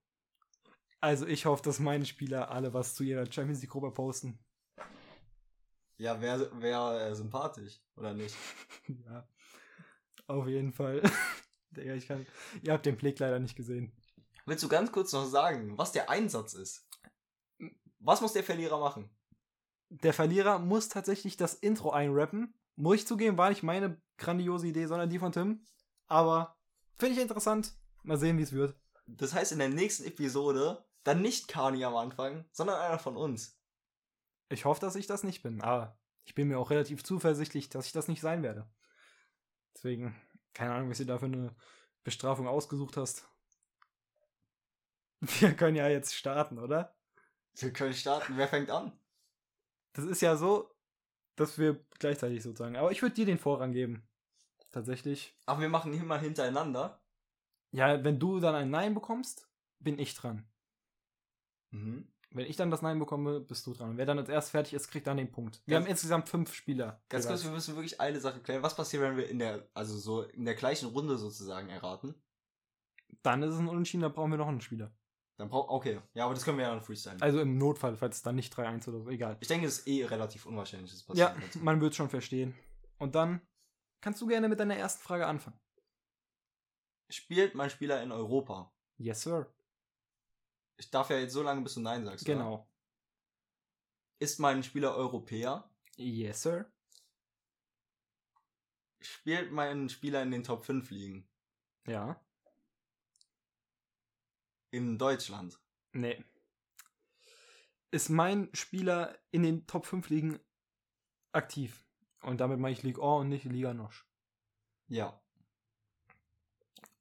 [0.99, 4.39] Also ich hoffe, dass meine Spieler alle was zu ihrer Champions League Gruppe posten.
[5.97, 8.35] Ja, wäre wär, äh, sympathisch, oder nicht?
[9.05, 9.27] ja.
[10.27, 11.01] Auf jeden Fall.
[11.77, 12.25] Ich kann.
[12.63, 13.91] Ihr habt den Blick leider nicht gesehen.
[14.45, 16.87] Willst du ganz kurz noch sagen, was der Einsatz ist?
[17.99, 19.09] Was muss der Verlierer machen?
[19.89, 22.53] Der Verlierer muss tatsächlich das Intro einrappen.
[22.75, 25.65] Muss ich zugeben, war nicht meine grandiose Idee, sondern die von Tim.
[26.07, 26.57] Aber
[26.97, 27.73] finde ich interessant.
[28.03, 28.75] Mal sehen, wie es wird.
[29.07, 33.57] Das heißt, in der nächsten Episode dann nicht Kani am Anfang, sondern einer von uns.
[34.49, 35.61] Ich hoffe, dass ich das nicht bin.
[35.61, 38.67] Aber ich bin mir auch relativ zuversichtlich, dass ich das nicht sein werde.
[39.75, 40.15] Deswegen,
[40.53, 41.55] keine Ahnung, was ihr da für eine
[42.03, 43.27] Bestrafung ausgesucht hast.
[45.39, 46.95] Wir können ja jetzt starten, oder?
[47.57, 48.37] Wir können starten.
[48.37, 48.91] Wer fängt an?
[49.95, 50.71] Das ist ja so,
[51.37, 52.75] dass wir gleichzeitig sozusagen.
[52.75, 54.07] Aber ich würde dir den Vorrang geben.
[54.71, 55.37] Tatsächlich.
[55.45, 57.01] Aber wir machen immer hintereinander.
[57.71, 60.45] Ja, wenn du dann ein Nein bekommst, bin ich dran.
[61.71, 62.11] Mhm.
[62.31, 63.97] Wenn ich dann das Nein bekomme, bist du dran.
[63.97, 65.61] Wer dann als erst fertig ist, kriegt dann den Punkt.
[65.65, 67.01] Wir Ganz- haben insgesamt fünf Spieler.
[67.07, 68.63] Ganz kurz, wir müssen wirklich eine Sache klären.
[68.63, 72.15] Was passiert, wenn wir in der, also so in der gleichen Runde sozusagen erraten?
[73.23, 74.93] Dann ist es ein Unentschieden, da brauchen wir noch einen Spieler.
[75.37, 76.01] Dann braucht, okay.
[76.13, 77.21] Ja, aber das können wir ja dann freestylen.
[77.21, 79.37] Also im Notfall, falls es dann nicht 3-1 oder so, egal.
[79.41, 81.63] ich denke, es ist eh relativ unwahrscheinlich, dass es Ja, passieren wird.
[81.63, 82.55] man wird schon verstehen.
[82.99, 83.41] Und dann
[84.01, 85.59] kannst du gerne mit deiner ersten Frage anfangen.
[87.09, 88.73] Spielt mein Spieler in Europa?
[88.97, 89.53] Yes, sir.
[90.77, 92.25] Ich darf ja jetzt so lange, bis du Nein sagst.
[92.27, 92.33] Oder?
[92.33, 92.69] Genau.
[94.19, 95.69] Ist mein Spieler Europäer?
[95.97, 96.71] Yes, sir.
[99.01, 101.29] Spielt mein Spieler in den Top 5 Ligen?
[101.85, 102.24] Ja.
[104.75, 105.57] In Deutschland?
[105.93, 106.21] Nee.
[107.91, 110.37] Ist mein Spieler in den Top 5 Ligen
[111.31, 111.85] aktiv?
[112.23, 114.05] Und damit meine ich Ligue 1 und nicht Liga Nosch.
[114.89, 115.23] Ja.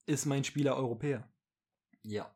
[0.07, 1.29] Ist mein Spieler Europäer?
[2.03, 2.33] Ja.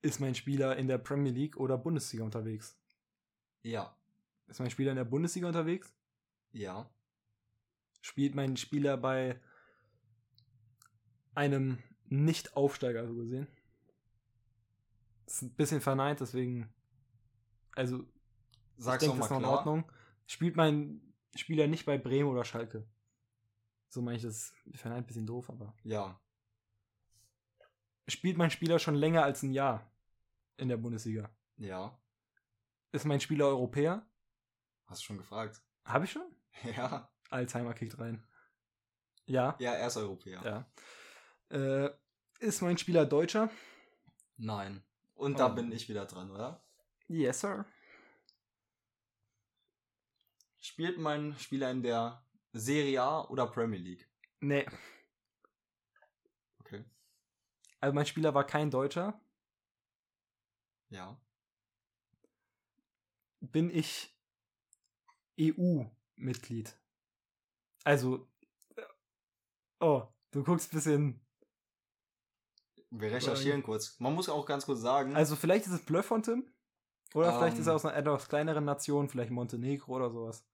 [0.00, 2.76] Ist mein Spieler in der Premier League oder Bundesliga unterwegs?
[3.62, 3.96] Ja.
[4.48, 5.94] Ist mein Spieler in der Bundesliga unterwegs?
[6.50, 6.92] Ja.
[8.00, 9.40] Spielt mein Spieler bei
[11.36, 13.46] einem Nicht-Aufsteiger so gesehen?
[15.32, 16.70] Ist ein bisschen verneint, deswegen.
[17.74, 18.04] Also,
[18.76, 19.44] Sag's ich denke, das ist noch in.
[19.46, 19.92] Ordnung.
[20.26, 21.00] Spielt mein
[21.34, 22.86] Spieler nicht bei Bremen oder Schalke?
[23.88, 25.74] So meine ich das verneint ein bisschen doof, aber.
[25.84, 26.20] Ja.
[28.08, 29.90] Spielt mein Spieler schon länger als ein Jahr
[30.58, 31.30] in der Bundesliga?
[31.56, 31.98] Ja.
[32.90, 34.06] Ist mein Spieler Europäer?
[34.84, 35.62] Hast du schon gefragt?
[35.86, 36.30] Habe ich schon?
[36.76, 37.10] Ja.
[37.30, 38.22] Alzheimer kickt rein.
[39.24, 39.56] Ja.
[39.58, 40.66] Ja, er ist Europäer.
[41.50, 41.56] Ja.
[41.56, 41.90] Äh,
[42.40, 43.48] ist mein Spieler Deutscher?
[44.36, 44.84] Nein.
[45.14, 45.54] Und da Oh.
[45.54, 46.62] bin ich wieder dran, oder?
[47.08, 47.64] Yes, sir.
[50.58, 54.08] Spielt mein Spieler in der Serie A oder Premier League?
[54.40, 54.66] Nee.
[56.60, 56.84] Okay.
[57.80, 59.20] Also mein Spieler war kein Deutscher.
[60.90, 61.20] Ja.
[63.40, 64.16] Bin ich
[65.38, 66.78] EU-Mitglied?
[67.84, 68.28] Also.
[68.76, 68.82] äh,
[69.80, 71.26] Oh, du guckst ein bisschen.
[72.94, 73.98] Wir recherchieren kurz.
[74.00, 76.46] Man muss auch ganz kurz sagen, Also vielleicht ist es Bluff von Tim.
[77.14, 77.60] Oder vielleicht Ähm.
[77.62, 80.44] ist er aus einer etwas kleineren Nation, vielleicht Montenegro oder sowas.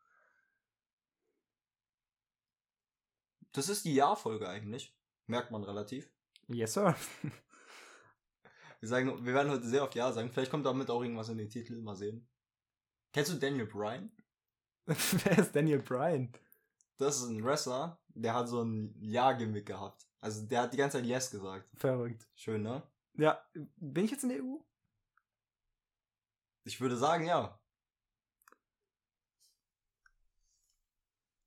[3.52, 4.96] das ist die Jahrfolge eigentlich.
[5.26, 6.10] Merkt man relativ.
[6.46, 6.94] Yes, sir.
[8.80, 10.30] Wir, sagen, wir werden heute sehr oft Ja sagen.
[10.30, 11.80] Vielleicht kommt damit auch irgendwas in den Titel.
[11.82, 12.28] Mal sehen.
[13.12, 14.12] Kennst du Daniel Bryan?
[14.86, 16.32] Wer ist Daniel Bryan?
[16.96, 20.07] Das ist ein Wrestler, der hat so ein Ja-Gimmick gehabt.
[20.20, 21.68] Also der hat die ganze Zeit Yes gesagt.
[21.76, 22.28] Verrückt.
[22.34, 22.82] Schön, ne?
[23.14, 23.42] Ja,
[23.76, 24.58] bin ich jetzt in der EU?
[26.64, 27.58] Ich würde sagen, ja.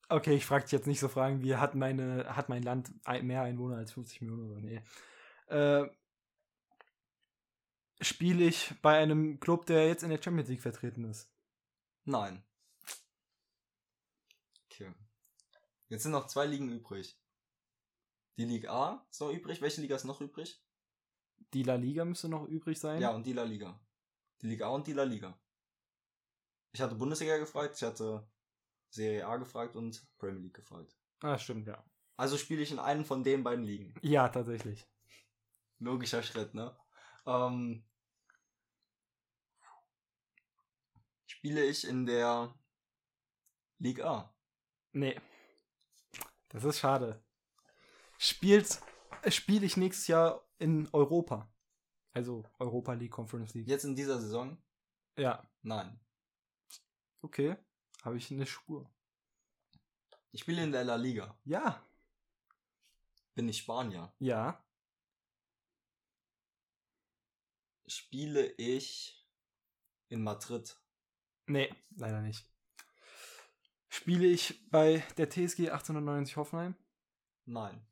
[0.10, 2.92] Okay, ich frage dich jetzt nicht so Fragen wie, hat, meine, hat mein Land
[3.24, 4.60] mehr Einwohner als 50 Millionen oder?
[4.60, 4.82] Nee.
[5.48, 5.90] Äh,
[8.02, 11.32] Spiele ich bei einem Club, der jetzt in der Champions League vertreten ist?
[12.04, 12.44] Nein.
[14.66, 14.92] Okay.
[15.88, 17.21] Jetzt sind noch zwei Ligen übrig.
[18.38, 19.62] Die Liga A ist noch übrig.
[19.62, 20.64] Welche Liga ist noch übrig?
[21.54, 23.02] Die La Liga müsste noch übrig sein.
[23.02, 23.80] Ja, und die La Liga.
[24.42, 25.40] Die Liga A und die La Liga.
[26.72, 28.28] Ich hatte Bundesliga gefragt, ich hatte
[28.90, 30.98] Serie A gefragt und Premier League gefragt.
[31.22, 31.84] Ah, stimmt, ja.
[32.18, 33.94] Also spiele ich in einem von den beiden Ligen.
[34.02, 34.88] Ja, tatsächlich.
[35.80, 36.78] Logischer Schritt, ne?
[37.26, 37.84] Ähm,
[41.26, 42.54] spiele ich in der
[43.80, 44.36] Liga A.
[44.94, 45.20] Nee.
[46.50, 47.24] Das ist schade.
[48.24, 48.80] Spielt,
[49.30, 51.52] spiele ich nächstes Jahr in Europa.
[52.14, 53.68] Also Europa League, Conference League.
[53.68, 54.62] Jetzt in dieser Saison?
[55.18, 56.00] Ja, Nein.
[57.24, 57.58] okay.
[58.04, 58.88] Habe ich eine Spur.
[60.32, 61.36] Ich spiele in der La Liga.
[61.46, 61.84] Ja,
[63.34, 64.14] Bin ich Spanier.
[64.20, 64.64] ja.
[67.88, 69.26] Spiele ich
[70.10, 70.80] in Madrid.
[71.48, 72.46] Nee, leider nicht.
[73.90, 76.76] Spiele ich bei der TSG 1890 Hoffenheim?
[77.46, 77.86] Nein.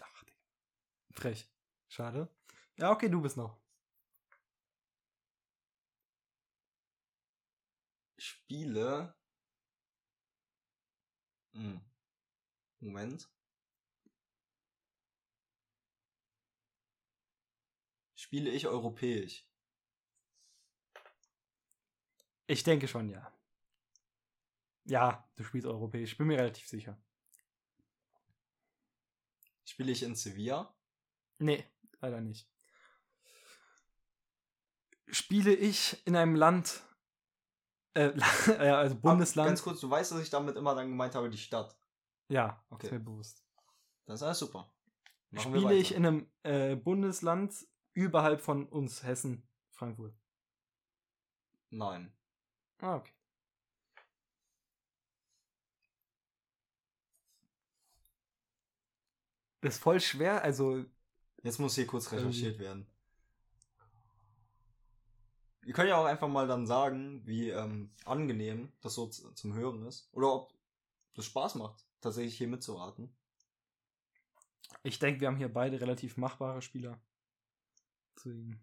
[0.00, 0.24] Ach.
[1.12, 1.48] Frech.
[1.88, 2.28] Schade.
[2.76, 3.58] Ja, okay, du bist noch.
[8.18, 9.14] Spiele.
[11.54, 11.80] Hm.
[12.80, 13.28] Moment.
[18.14, 19.46] Spiele ich europäisch?
[22.46, 23.32] Ich denke schon, ja.
[24.84, 26.16] Ja, du spielst europäisch.
[26.16, 26.96] Bin mir relativ sicher.
[29.72, 30.76] Spiele ich in Sevilla?
[31.38, 31.64] Nee,
[32.02, 32.46] leider nicht.
[35.08, 36.82] Spiele ich in einem Land,
[37.94, 38.12] äh,
[38.48, 39.48] ja, also Bundesland?
[39.48, 41.74] Ganz kurz, du weißt, dass ich damit immer dann gemeint habe, die Stadt.
[42.28, 42.88] ja, Okay.
[42.88, 43.42] ist mir bewusst.
[44.04, 44.70] Das ist alles super.
[45.30, 47.54] Machen Spiele ich in einem äh, Bundesland
[47.94, 50.14] überhalb von uns, Hessen, Frankfurt?
[51.70, 52.14] Nein.
[52.80, 53.12] Ah, okay.
[59.62, 60.84] Das ist voll schwer, also
[61.42, 62.26] Jetzt muss hier kurz Irgendwie.
[62.28, 62.86] recherchiert werden.
[65.62, 69.86] Wir können ja auch einfach mal dann sagen, wie ähm, angenehm das so zum Hören
[69.86, 70.08] ist.
[70.12, 70.54] Oder ob
[71.14, 73.14] das Spaß macht, tatsächlich hier mitzuraten.
[74.82, 77.00] ich denke, wir haben hier beide relativ machbare Spieler.
[78.16, 78.60] Deswegen.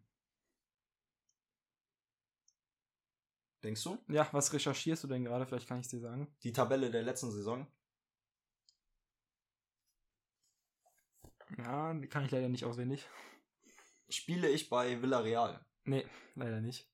[3.63, 3.97] Denkst du?
[4.07, 5.45] Ja, was recherchierst du denn gerade?
[5.45, 6.27] Vielleicht kann ich es dir sagen.
[6.43, 7.67] Die Tabelle der letzten Saison?
[11.57, 13.07] Ja, kann ich leider nicht auswendig.
[14.09, 15.63] Spiele ich bei Villarreal?
[15.83, 16.89] Nee, leider nicht.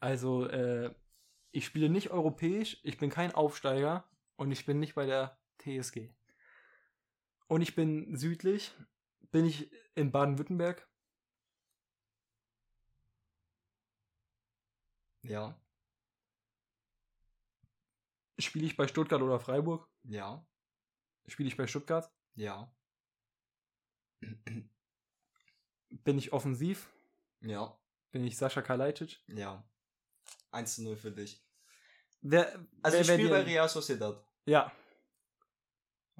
[0.00, 0.94] Also, äh,
[1.52, 6.10] ich spiele nicht europäisch, ich bin kein Aufsteiger und ich bin nicht bei der TSG.
[7.46, 8.74] Und ich bin südlich,
[9.30, 10.88] bin ich in Baden-Württemberg.
[15.22, 15.56] Ja.
[18.38, 19.88] Spiele ich bei Stuttgart oder Freiburg?
[20.04, 20.44] Ja.
[21.26, 22.10] Spiele ich bei Stuttgart?
[22.34, 22.74] Ja.
[25.90, 26.90] Bin ich offensiv?
[27.40, 27.78] Ja.
[28.10, 29.20] Bin ich Sascha Kalajdzic?
[29.26, 29.64] Ja.
[30.50, 31.44] 1 zu 0 für dich.
[32.20, 32.46] Wer,
[32.82, 34.24] Also wer ich spiele bei Real Sociedad.
[34.46, 34.72] Ja,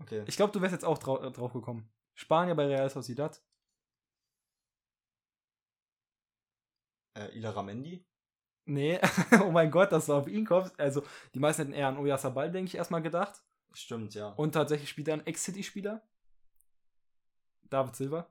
[0.00, 0.24] Okay.
[0.26, 1.88] ich glaube, du wärst jetzt auch drau drauf gekommen.
[2.14, 3.40] Spanier bei Real Sociedad?
[7.14, 8.04] Äh, Ilaramendi?
[8.64, 8.98] Nee,
[9.44, 10.78] oh mein Gott, dass du auf ihn kommst.
[10.80, 13.42] Also, die meisten hätten eher an Oyarzabal, denke ich, erstmal gedacht.
[13.74, 14.28] Stimmt, ja.
[14.28, 16.02] Und tatsächlich spielt er ein Ex-City-Spieler.
[17.70, 18.30] David Silva.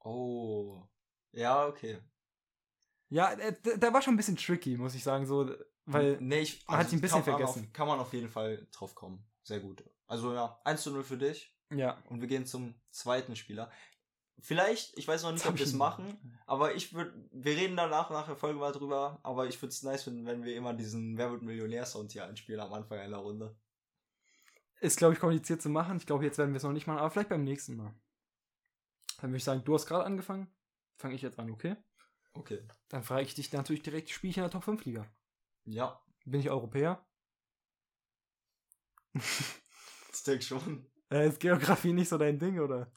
[0.00, 0.82] Oh.
[1.32, 1.98] Ja, okay.
[3.10, 5.50] Ja, der, war schon ein bisschen tricky, muss ich sagen, so,
[5.86, 7.66] weil nee, ich, man hat ihn ein bisschen kann man vergessen.
[7.66, 9.26] Auf, kann man auf jeden Fall drauf kommen.
[9.42, 9.82] Sehr gut.
[10.06, 11.54] Also ja, 1 zu 0 für dich.
[11.70, 12.02] ja.
[12.08, 13.70] Und wir gehen zum zweiten Spieler.
[14.40, 18.08] Vielleicht, ich weiß noch nicht, ob wir es machen, aber ich würde, wir reden danach
[18.10, 21.18] nach der Folge mal drüber, aber ich würde es nice finden, wenn wir immer diesen
[21.18, 23.56] Wer wird Millionär-Sound hier einspielen am Anfang einer Runde.
[24.80, 25.96] Ist, glaube ich, kompliziert zu machen.
[25.96, 27.92] Ich glaube, jetzt werden wir es noch nicht machen, aber vielleicht beim nächsten Mal.
[29.20, 30.48] Dann würde ich sagen, du hast gerade angefangen.
[30.96, 31.76] Fange ich jetzt an, okay?
[32.34, 32.62] Okay.
[32.88, 35.06] Dann frage ich dich natürlich direkt, spiele ich in der Top 5 Liga?
[35.64, 37.04] Ja, Bin ich Europäer?
[39.14, 40.86] ich denke schon.
[41.10, 42.90] Äh, ist Geografie nicht so dein Ding, oder?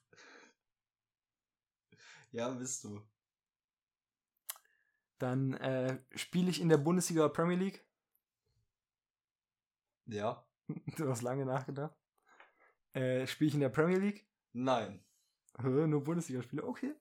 [2.32, 3.02] Ja, bist du.
[5.20, 7.86] Dann äh, spiele ich in der Bundesliga oder Premier League.
[10.06, 10.46] Ja.
[10.98, 11.96] Du hast lange nachgedacht.
[12.94, 14.28] Äh, spiele ich in der Premier League?
[14.54, 15.04] Nein.
[15.58, 16.96] Hä, nur Bundesligaspiele, okay.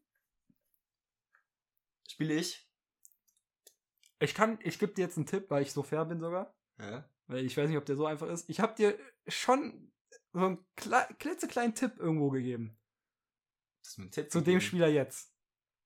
[2.09, 2.69] Spiele ich?
[4.21, 6.55] Ich kann, ich gebe dir jetzt einen Tipp, weil ich so fair bin sogar.
[6.79, 7.09] Ja.
[7.27, 8.49] Weil ich weiß nicht, ob der so einfach ist.
[8.51, 9.93] Ich habe dir schon
[10.33, 12.79] so einen kle klitzekleinen Tipp irgendwo gegeben.
[13.83, 14.31] Das ist mein Tipp.
[14.31, 14.61] Zu dem gegeben.
[14.61, 15.33] Spieler jetzt.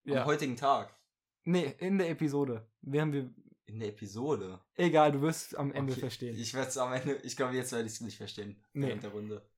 [0.07, 0.99] Am heutigen Tag.
[1.45, 2.67] Nee, in der Episode.
[2.81, 3.33] Wären wir.
[3.67, 4.61] In der Episode.
[4.75, 6.39] Egal, du wirst es am Ende Okay, verstehen.
[6.39, 8.63] Ich werde es am Ende, ich glaube, jetzt werde ich es nicht verstehen.
[8.73, 8.89] Nee.
[8.89, 9.49] Während der Runde.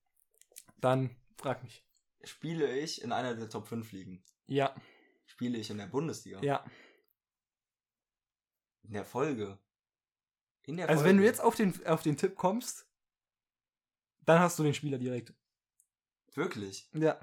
[0.79, 1.85] Dann frag mich.
[2.23, 4.25] Spiele ich in einer der Top 5 Ligen?
[4.47, 4.75] Ja,
[5.27, 6.41] Spiele ich in der Bundesliga?
[6.43, 6.65] ja.
[8.83, 9.59] In der Folge?
[10.63, 11.11] In der Also Folge?
[11.11, 12.87] wenn du jetzt auf den, auf den Tipp kommst,
[14.21, 15.35] dann hast du den Spieler direkt.
[16.35, 16.89] Wirklich?
[16.93, 17.19] Ja.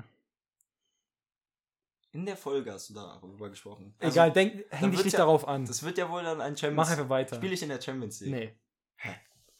[2.14, 3.96] In der Folge hast du darüber gesprochen.
[3.98, 5.66] Also, Egal, denk, häng dich nicht ja- darauf an.
[5.66, 7.36] Das wird ja wohl dann ein Champions Mach einfach weiter.
[7.38, 8.32] Spiele ich in der Champions League?
[8.34, 8.60] Nee.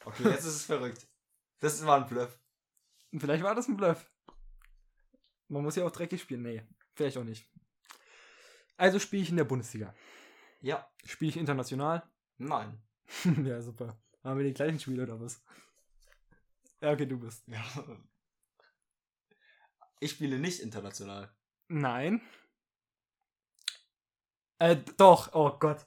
[0.06, 1.08] Okay, jetzt ist es verrückt.
[1.60, 2.38] Das war ein Bluff.
[3.18, 4.12] Vielleicht war das ein Bluff.
[5.48, 6.44] Man muss ja auch dreckig spielen.
[6.44, 6.64] Nee,
[6.94, 7.50] vielleicht auch nicht.
[8.78, 9.94] Also spiele ich in der Bundesliga.
[10.62, 10.88] Ja.
[11.06, 12.04] Spiele ich international?
[12.38, 12.82] Nein.
[13.46, 13.98] ja, super.
[14.24, 15.44] Haben wir die gleichen Spiele oder was?
[16.82, 17.48] Ja, okay, du bist.
[17.48, 17.64] Ja.
[20.00, 21.34] Ich spiele nicht international.
[21.68, 22.22] Nein.
[24.64, 25.86] Äh, doch, oh Gott.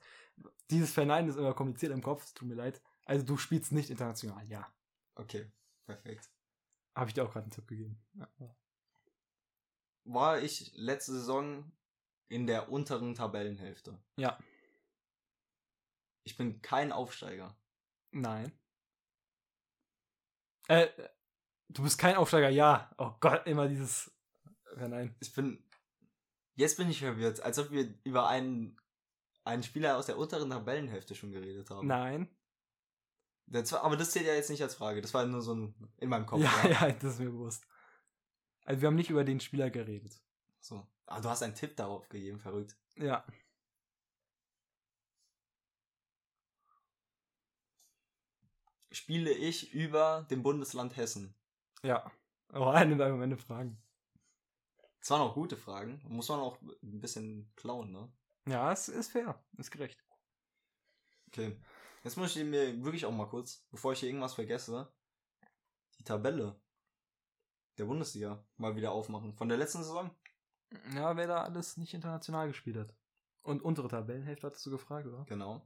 [0.68, 2.82] Dieses Verneinen ist immer kompliziert im Kopf, es tut mir leid.
[3.06, 4.70] Also du spielst nicht international, ja.
[5.14, 5.50] Okay,
[5.86, 6.28] perfekt.
[6.94, 7.98] Habe ich dir auch gerade einen Tipp gegeben.
[8.12, 8.28] Ja.
[10.04, 11.72] War ich letzte Saison
[12.28, 13.98] in der unteren Tabellenhälfte?
[14.16, 14.38] ja.
[16.24, 17.56] Ich bin kein Aufsteiger.
[18.10, 18.50] Nein.
[20.66, 20.88] Äh,
[21.68, 22.90] du bist kein Aufsteiger, ja.
[22.98, 24.10] Oh Gott, immer dieses
[24.74, 25.14] Verneinen.
[25.20, 25.64] Ich bin.
[26.56, 28.80] Jetzt bin ich verwirrt, als ob wir über einen,
[29.44, 31.86] einen Spieler aus der unteren Tabellenhälfte schon geredet haben.
[31.86, 32.34] Nein.
[33.46, 35.02] Das war, aber das zählt ja jetzt nicht als Frage.
[35.02, 36.40] Das war nur so ein in meinem Kopf.
[36.40, 37.64] Ja, ja, das ist mir bewusst.
[38.64, 40.20] Also wir haben nicht über den Spieler geredet.
[40.60, 40.84] So.
[41.04, 42.76] Ah, du hast einen Tipp darauf gegeben, verrückt.
[42.96, 43.24] Ja.
[48.90, 51.34] Spiele ich über dem Bundesland Hessen?
[51.82, 52.10] Ja.
[52.52, 53.78] Oh, eine meine Fragen.
[55.06, 56.02] Das waren auch gute Fragen.
[56.08, 58.12] Muss man auch ein bisschen klauen, ne?
[58.48, 59.40] Ja, es ist fair.
[59.56, 60.04] Ist gerecht.
[61.28, 61.56] Okay.
[62.02, 64.92] Jetzt muss ich mir wirklich auch mal kurz, bevor ich hier irgendwas vergesse,
[66.00, 66.60] die Tabelle
[67.78, 69.32] der Bundesliga mal wieder aufmachen.
[69.36, 70.10] Von der letzten Saison?
[70.92, 72.92] Ja, wer da alles nicht international gespielt hat.
[73.42, 75.24] Und untere Tabellenhälfte hattest du gefragt, oder?
[75.26, 75.64] Genau.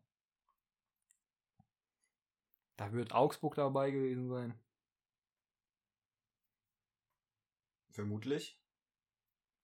[2.77, 4.61] Da wird Augsburg dabei gewesen sein.
[7.89, 8.60] Vermutlich.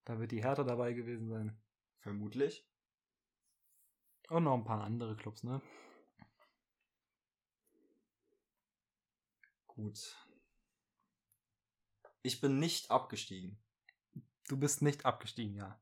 [0.07, 1.61] Da wird die Hertha dabei gewesen sein.
[1.99, 2.65] Vermutlich.
[4.29, 5.61] Und noch ein paar andere Clubs, ne?
[9.67, 10.17] Gut.
[12.23, 13.59] Ich bin nicht abgestiegen.
[14.47, 15.81] Du bist nicht abgestiegen, ja.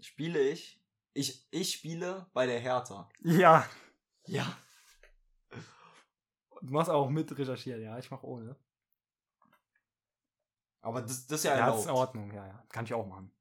[0.00, 0.82] Spiele ich?
[1.12, 3.10] Ich, ich spiele bei der Hertha.
[3.20, 3.68] Ja.
[4.24, 4.58] Ja.
[6.64, 7.98] Du machst auch mit recherchieren, ja.
[7.98, 8.56] Ich mach ohne.
[10.80, 11.80] Aber das, das ist ja Ja, das erlaubt.
[11.80, 12.64] ist in Ordnung, ja, ja.
[12.70, 13.32] Kann ich auch machen.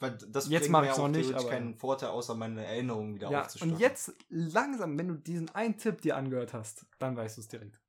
[0.00, 2.34] Weil das Jetzt bringt mach mir ich's ja noch auch nicht, aber- keinen Vorteil, außer
[2.34, 3.74] meine Erinnerungen wieder Ja, aufzustocken.
[3.74, 7.48] und jetzt langsam, wenn du diesen einen Tipp dir angehört hast, dann weißt du es
[7.48, 7.80] direkt.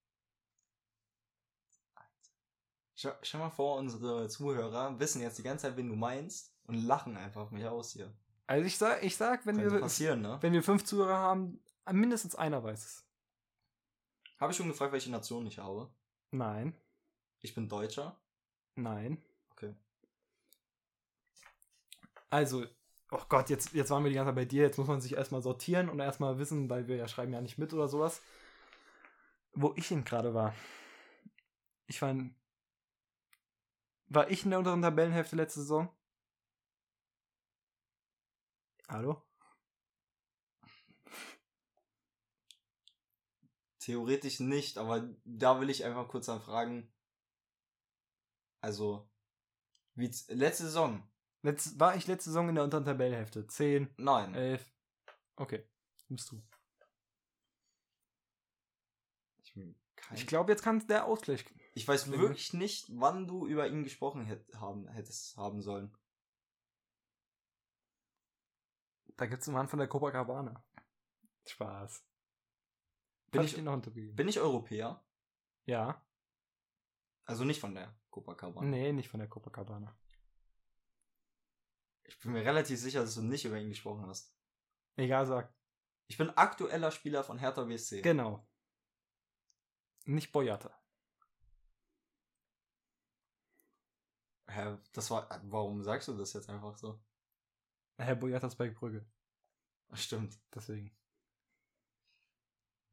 [2.96, 6.76] Schau, schau mal vor, unsere Zuhörer wissen jetzt die ganze Zeit, wen du meinst und
[6.76, 8.14] lachen einfach mich aus hier.
[8.48, 10.38] Also ich sag, ich sag, wenn wir, ne?
[10.42, 13.06] wenn wir fünf Zuhörer haben, mindestens einer weiß es.
[14.40, 15.88] Habe ich schon gefragt, welche Nation ich habe?
[16.32, 16.74] Nein,
[17.42, 18.18] Ich bin Deutscher.
[18.76, 19.22] nein.
[19.52, 19.76] Okay.
[22.32, 22.66] Also,
[23.12, 24.64] oh Gott, jetzt, jetzt waren wir die ganze Zeit bei dir.
[24.64, 27.58] Jetzt muss man sich erstmal sortieren und erstmal wissen, weil wir ja schreiben ja nicht
[27.58, 28.22] mit oder sowas,
[29.54, 30.56] wo ich denn gerade war.
[31.88, 32.36] Ich war in,
[34.10, 35.90] War ich in der unteren Tabellenhälfte letzte Saison?
[38.90, 39.24] Hallo?
[43.80, 46.94] Theoretisch nicht, aber da will ich einfach kurz dann fragen.
[48.62, 49.10] Also,
[49.96, 51.08] wie letzte Saison?
[51.42, 53.48] Letz, war ich letzte Saison in der unteren Tabellenhälfte?
[53.48, 54.36] 10, Nein.
[54.36, 54.66] 11.
[55.38, 55.66] Okay,
[56.10, 56.42] bist du.
[59.42, 59.56] ich,
[60.14, 61.46] Ich glaube, jetzt kann der Ausgleich.
[61.74, 65.96] ich weiß Deswegen- wirklich nicht, wann du über ihn gesprochen hätt, haben, hättest haben sollen.
[69.16, 70.64] Da gibt es einen Mann von der Copacabana.
[71.46, 72.04] Spaß.
[73.32, 74.16] Bin ich-?
[74.16, 75.04] Bin ich Europäer?
[75.66, 76.06] Ja.
[77.26, 78.68] Also nicht von der Copacabana.
[78.68, 79.96] Nee, nicht von der Copacabana.
[82.06, 84.36] Ich bin mir relativ sicher, dass du nicht über ihn gesprochen hast.
[84.96, 85.54] Egal, sag.
[86.08, 88.02] Ich bin aktueller Spieler von Hertha BSC.
[88.02, 88.48] Genau.
[90.06, 90.76] Nicht Boyata.
[94.48, 95.30] Hä, das war.
[95.44, 97.00] Warum sagst du das jetzt einfach so?
[97.98, 99.06] Herr Boyata ist bei Brügge.
[99.94, 100.40] Stimmt.
[100.54, 100.99] Deswegen.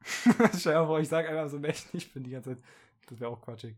[0.58, 2.64] Stell dir vor, ich sag einfach so, wer ich nicht bin die ganze Zeit.
[3.06, 3.76] Das wäre auch quatschig.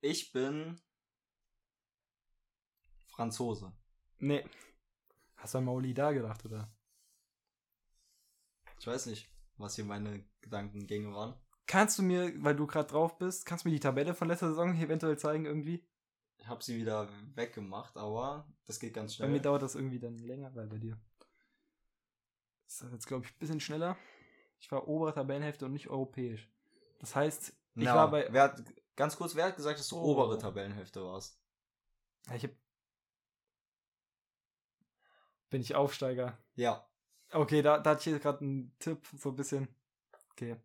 [0.00, 0.80] Ich bin
[3.06, 3.72] Franzose.
[4.18, 4.44] Nee.
[5.36, 6.70] Hast du an Mauli da gedacht, oder?
[8.80, 11.34] Ich weiß nicht, was hier meine Gedankengänge waren.
[11.66, 14.48] Kannst du mir, weil du gerade drauf bist, kannst du mir die Tabelle von letzter
[14.48, 15.84] Saison eventuell zeigen irgendwie?
[16.38, 19.42] Ich habe sie wieder weggemacht, aber das geht ganz Bei mir schnell.
[19.42, 20.98] dauert das irgendwie dann länger, weil bei dir.
[22.68, 23.96] Ist das jetzt, glaube ich, ein bisschen schneller.
[24.60, 26.48] Ich war obere Tabellenhälfte und nicht europäisch.
[26.98, 28.28] Das heißt, ich Na, war bei.
[28.30, 28.62] wer hat,
[28.94, 30.12] ganz kurz, wer hat gesagt, dass du Oh.
[30.12, 31.40] obere Tabellenhälfte warst?
[32.34, 32.50] Ich hab,
[35.50, 36.36] bin ich Aufsteiger.
[36.56, 36.86] Ja.
[37.32, 39.68] Okay, da, da hatte ich gerade einen Tipp, so ein bisschen.
[40.32, 40.56] Okay.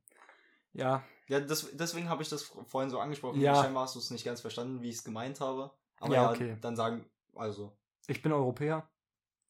[0.74, 3.39] Ja, Ja, das, deswegen habe ich das vorhin so angesprochen.
[3.39, 3.56] Ja.
[3.56, 5.72] Scheinbar hast du es nicht ganz verstanden, wie ich es gemeint habe.
[6.00, 6.58] Aber Ja, ja, okay.
[6.62, 8.89] dann sagen, also, ich bin Europäer.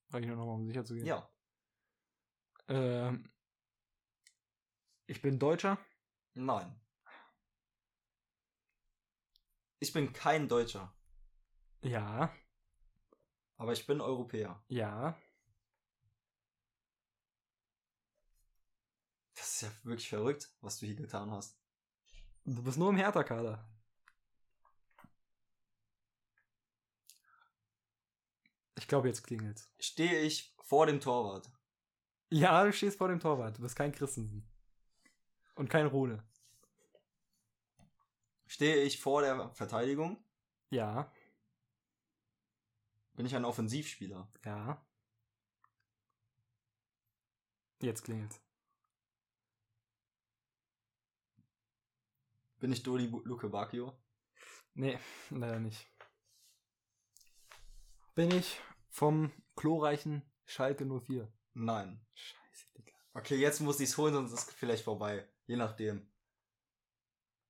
[0.10, 1.06] Sag ich nur nochmal, um sicher zu gehen.
[1.06, 1.28] ja.
[2.68, 3.32] Ähm,
[5.06, 5.78] ich bin Deutscher.
[6.34, 6.80] Nein.
[9.80, 10.96] Ich bin kein Deutscher,
[11.82, 12.34] Ja,
[13.58, 14.64] aber ich bin Europäer.
[14.70, 15.20] ja.
[19.36, 21.60] Das ist ja wirklich verrückt, was du hier getan hast.
[22.46, 23.68] Du bist nur im Hertha-Kader.
[28.76, 29.70] Ich glaube, jetzt klingelt's.
[29.80, 31.50] Stehe ich vor dem Torwart?
[32.34, 33.58] Ja, du stehst vor dem Torwart.
[33.58, 34.44] Du bist kein Christensen.
[35.54, 36.24] Und kein Rode.
[38.48, 40.18] Stehe ich vor der Verteidigung?
[40.72, 41.12] Ja,
[43.16, 44.28] Bin ich ein Offensivspieler?
[44.46, 44.84] ja.
[47.80, 48.42] Jetzt klingelt's.
[52.60, 53.94] Bin ich Dodi Luke Bacchio?
[54.74, 54.98] Nee,
[55.30, 55.86] leider nicht.
[58.16, 58.60] Bin ich
[58.90, 61.32] vom glorreichen Schalke 04.
[61.54, 62.00] Nein.
[62.16, 62.94] Scheiße, Digga.
[63.14, 65.28] Okay, jetzt muss ich es holen, sonst ist es vielleicht vorbei.
[65.46, 66.08] Je nachdem.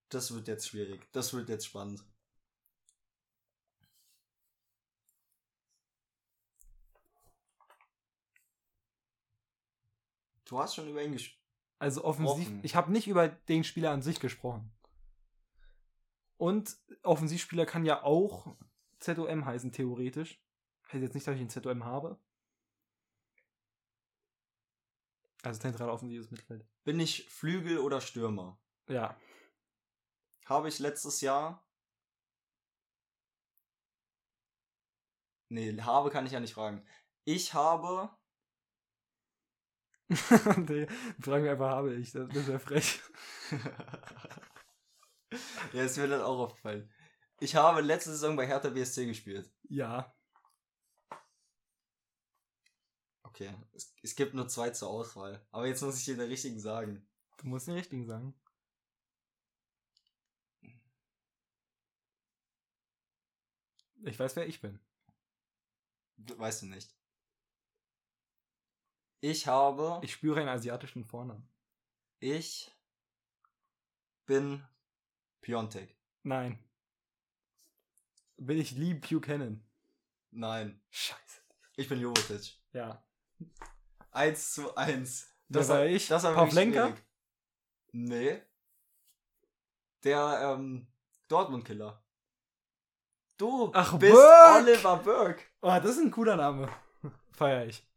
[0.10, 1.08] Das wird jetzt schwierig.
[1.12, 2.04] Das wird jetzt spannend.
[10.46, 11.40] Du hast schon über ihn gesch...
[11.80, 12.60] Also offensiv, Offen.
[12.64, 14.72] ich habe nicht über den Spieler an sich gesprochen.
[16.38, 18.56] Und Offensivspieler kann ja auch
[19.00, 20.40] ZOM heißen, theoretisch.
[20.92, 22.20] Heißt jetzt nicht, dass ich einen ZOM habe.
[25.44, 26.66] Also zentral offensives Mittelfeld.
[26.86, 28.60] Bin ich Flügel oder Stürmer?
[28.88, 29.20] Ja.
[30.46, 31.68] Habe ich letztes Jahr.
[35.50, 36.86] Nee, habe kann ich ja nicht fragen.
[37.26, 38.10] Ich habe.
[40.10, 40.88] nee,
[41.20, 42.14] fragen wir einfach, habe ich.
[42.14, 43.02] Das ist ja frech.
[45.74, 46.90] ja, ist mir dann auch aufgefallen.
[47.40, 49.52] Ich habe letzte Saison bei Hertha BSC gespielt.
[49.64, 50.16] Ja.
[53.34, 55.44] Okay, es, es gibt nur zwei zur Auswahl.
[55.50, 57.04] Aber jetzt muss ich dir den richtigen sagen.
[57.38, 58.36] Du musst den richtigen sagen.
[64.04, 64.80] Ich weiß, wer ich bin.
[66.18, 66.96] Weißt du nicht.
[69.20, 70.00] Ich habe.
[70.04, 71.50] Ich spüre einen asiatischen Vornamen.
[72.20, 72.72] Ich
[74.28, 74.64] bin
[75.42, 75.98] Piontek.
[76.22, 76.60] Nein.
[78.38, 79.66] Bin ich Lee Buchanan?
[80.30, 80.80] Nein.
[80.92, 81.42] Scheiße.
[81.78, 82.60] Ich bin Jovetic.
[82.74, 83.04] Ja.
[84.12, 85.34] 1 zu 1.
[85.50, 86.08] Das war ich.
[86.08, 86.96] Das war Pavlenka?
[87.92, 88.42] Nee.
[90.04, 90.88] Der ähm,
[91.28, 92.04] Dortmund-Killer.
[93.38, 94.70] Du Ach, bist Burke!
[94.70, 95.44] Oliver Burke.
[95.62, 96.70] Oh, das ist ein cooler Name.
[97.32, 97.88] Feier ich.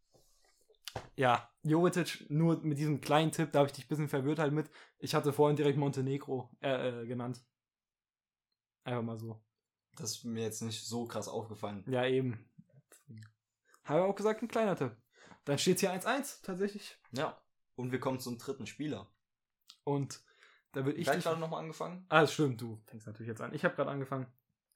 [1.14, 4.52] Ja, Jovetic, nur mit diesem kleinen Tipp, da habe ich dich ein bisschen verwirrt halt
[4.52, 4.70] mit.
[4.98, 7.44] Ich hatte vorhin direkt Montenegro äh, äh, genannt.
[8.84, 9.42] Einfach mal so.
[9.96, 11.84] Das ist mir jetzt nicht so krass aufgefallen.
[11.86, 12.48] Ja, eben.
[13.84, 14.96] Habe auch gesagt, ein kleiner Tipp.
[15.46, 16.98] Dann steht hier 1-1, tatsächlich.
[17.12, 17.40] Ja.
[17.76, 19.10] Und wir kommen zum dritten Spieler.
[19.84, 20.22] Und
[20.72, 21.08] da würde ich.
[21.08, 22.04] Dich- gerade nochmal angefangen.
[22.08, 23.54] ah, das stimmt, du fängst natürlich jetzt an.
[23.54, 24.26] Ich habe gerade angefangen.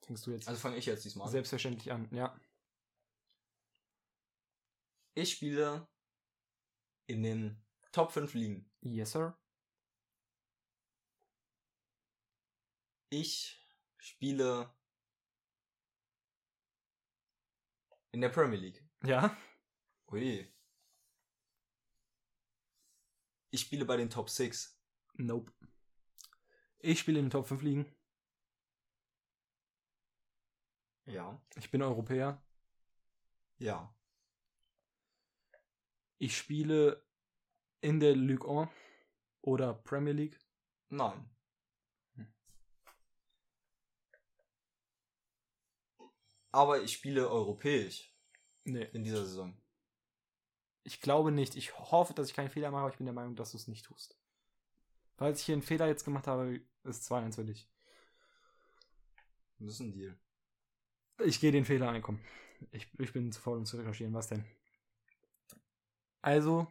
[0.03, 1.33] Fängst du jetzt Also fange ich jetzt diesmal an.
[1.33, 2.39] selbstverständlich an, ja.
[5.15, 5.89] Ich spiele
[7.07, 7.63] in den
[7.93, 8.71] Top 5 Ligen.
[8.81, 9.37] Yes, sir.
[13.11, 13.67] Ich
[13.99, 14.73] spiele
[18.13, 18.85] in der Premier League.
[19.03, 19.37] Ja.
[20.13, 20.53] Ui.
[23.51, 24.79] Ich spiele bei den Top 6.
[25.15, 25.53] Nope.
[26.79, 27.97] Ich spiele in den Top 5 Ligen.
[31.07, 31.41] Ja.
[31.57, 32.43] Ich bin Europäer.
[33.59, 33.95] Ja.
[36.19, 37.05] Ich spiele
[37.81, 38.71] in der Ligue 1
[39.43, 40.39] oder Premier League.
[40.89, 41.29] Nein.
[46.53, 48.13] Aber ich spiele europäisch
[48.65, 48.85] Nee.
[48.93, 49.60] in dieser Saison.
[50.83, 51.57] Ich glaube nicht.
[51.57, 53.69] Ich hoffe, dass ich keinen Fehler mache, aber ich bin der Meinung, dass du es
[53.69, 54.19] nicht tust.
[55.17, 57.69] Falls ich hier einen Fehler jetzt gemacht habe, ist 2-1 für dich.
[59.59, 60.19] Das ist ein Deal.
[61.25, 62.19] Ich gehe den Fehler ein, komm.
[62.73, 64.15] Ich, ich bin zu faul, um zu recherchieren.
[64.15, 64.45] Was denn?
[66.23, 66.67] Also,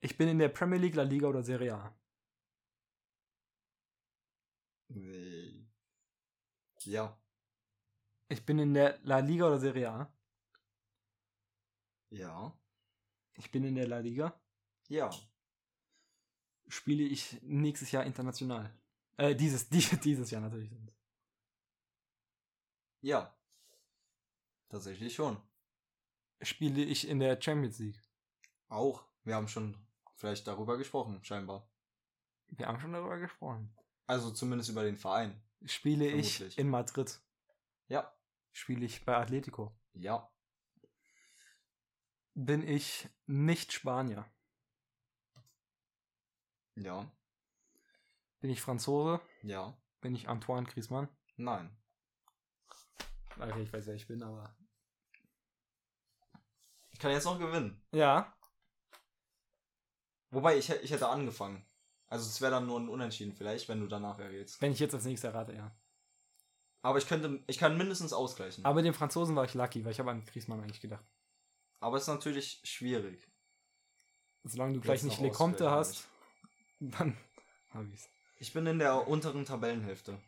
[0.00, 1.98] ich bin in der Premier League, La Liga oder Serie A.
[4.88, 5.66] Nee.
[6.84, 7.18] Ja.
[8.28, 10.12] Ich bin in der La Liga oder Serie A.
[12.10, 12.52] Ja.
[13.38, 14.38] Ich bin in der La Liga.
[14.88, 15.10] Ja.
[16.66, 18.76] Spiele ich nächstes Jahr international.
[19.16, 20.70] Äh, dieses, die, dieses Jahr natürlich.
[23.00, 23.34] Ja.
[24.68, 25.40] Tatsächlich schon.
[26.42, 28.02] Spiele ich in der Champions League.
[28.68, 29.04] Auch.
[29.24, 29.76] Wir haben schon
[30.16, 31.70] vielleicht darüber gesprochen, scheinbar.
[32.48, 33.74] Wir haben schon darüber gesprochen.
[34.06, 35.40] Also zumindest über den Verein.
[35.64, 36.58] Spiele ich Vermutlich.
[36.58, 37.20] in Madrid.
[37.88, 38.12] Ja.
[38.52, 39.76] Spiele ich bei Atletico.
[39.94, 40.30] Ja.
[42.40, 44.24] Bin ich nicht Spanier.
[46.76, 47.10] Ja.
[48.38, 49.20] Bin ich Franzose.
[49.42, 49.76] Ja.
[50.00, 51.08] Bin ich Antoine Griezmann.
[51.36, 51.76] Nein.
[53.40, 54.56] Okay, ich weiß, wer ich bin, aber.
[56.92, 57.84] Ich kann jetzt noch gewinnen.
[57.90, 58.32] Ja.
[60.30, 61.66] Wobei, ich, ich hätte angefangen.
[62.06, 64.62] Also es wäre dann nur ein Unentschieden vielleicht, wenn du danach errätst.
[64.62, 65.76] Wenn ich jetzt als nächstes errate, ja.
[66.82, 68.64] Aber ich könnte, ich kann mindestens ausgleichen.
[68.64, 71.04] Aber mit dem Franzosen war ich lucky, weil ich habe an Griezmann eigentlich gedacht.
[71.80, 73.26] Aber es ist natürlich schwierig.
[74.44, 76.08] Solange du gleich nicht Lecomte hast,
[76.80, 77.16] dann
[77.70, 78.08] hab ich's.
[78.40, 80.20] Ich bin in der unteren Tabellenhälfte.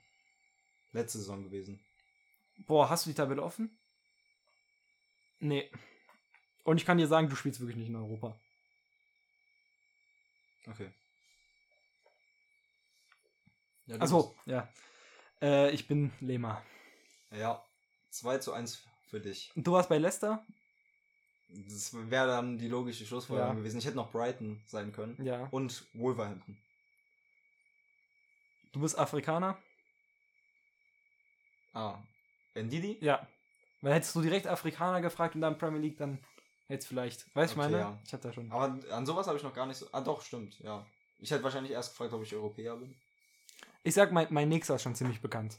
[0.92, 1.80] Letzte Saison gewesen.
[2.66, 3.78] Boah, hast du die Tabelle offen?
[5.38, 5.70] Nee.
[6.64, 8.38] Und ich kann dir sagen, du spielst wirklich nicht in Europa.
[10.66, 10.92] Okay.
[13.86, 14.68] Ja, Achso, ja.
[15.40, 16.62] Äh, ich bin Lema.
[17.30, 17.64] Ja.
[18.10, 19.52] 2 zu 1 für dich.
[19.54, 20.44] Und du warst bei Leicester?
[21.52, 23.58] Das wäre dann die logische Schlussfolgerung Ja.
[23.58, 23.78] gewesen.
[23.78, 25.16] Ich hätte noch Brighton sein können.
[25.24, 25.48] Ja.
[25.50, 26.56] Und Wolverhampton.
[28.72, 29.58] Du bist Afrikaner?
[31.72, 31.98] Ah.
[32.54, 32.98] Ndidi?
[33.00, 33.26] Ja.
[33.80, 36.18] Weil hättest du direkt Afrikaner gefragt und dann Premier League, dann
[36.68, 37.34] hättest vielleicht.
[37.34, 37.78] Weißt du, ich Okay, meine?
[37.78, 37.98] ja.
[38.04, 38.50] Ich hab da schon.
[38.52, 39.86] Aber an sowas habe ich noch gar nicht so.
[39.92, 40.86] Ah, doch, stimmt, ja.
[41.18, 42.94] Ich hätte wahrscheinlich erst gefragt, ob ich Europäer bin.
[43.82, 45.58] Ich sag, mein, mein nächster ist schon ziemlich bekannt.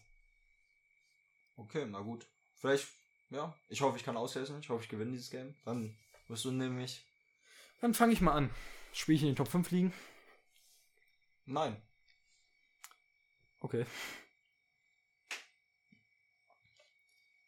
[1.58, 2.28] Okay, na gut.
[2.56, 2.88] Vielleicht,
[3.32, 3.56] ja.
[3.70, 4.60] Ich hoffe, ich kann aushelfen.
[4.60, 5.56] Ich hoffe, ich gewinne dieses Game.
[5.66, 7.04] Dann wirst du nämlich.
[7.80, 8.50] Dann fange ich mal an.
[8.94, 9.94] Spiele ich in den Top 5 liegen?
[11.46, 11.82] Nein.
[13.62, 13.86] Okay.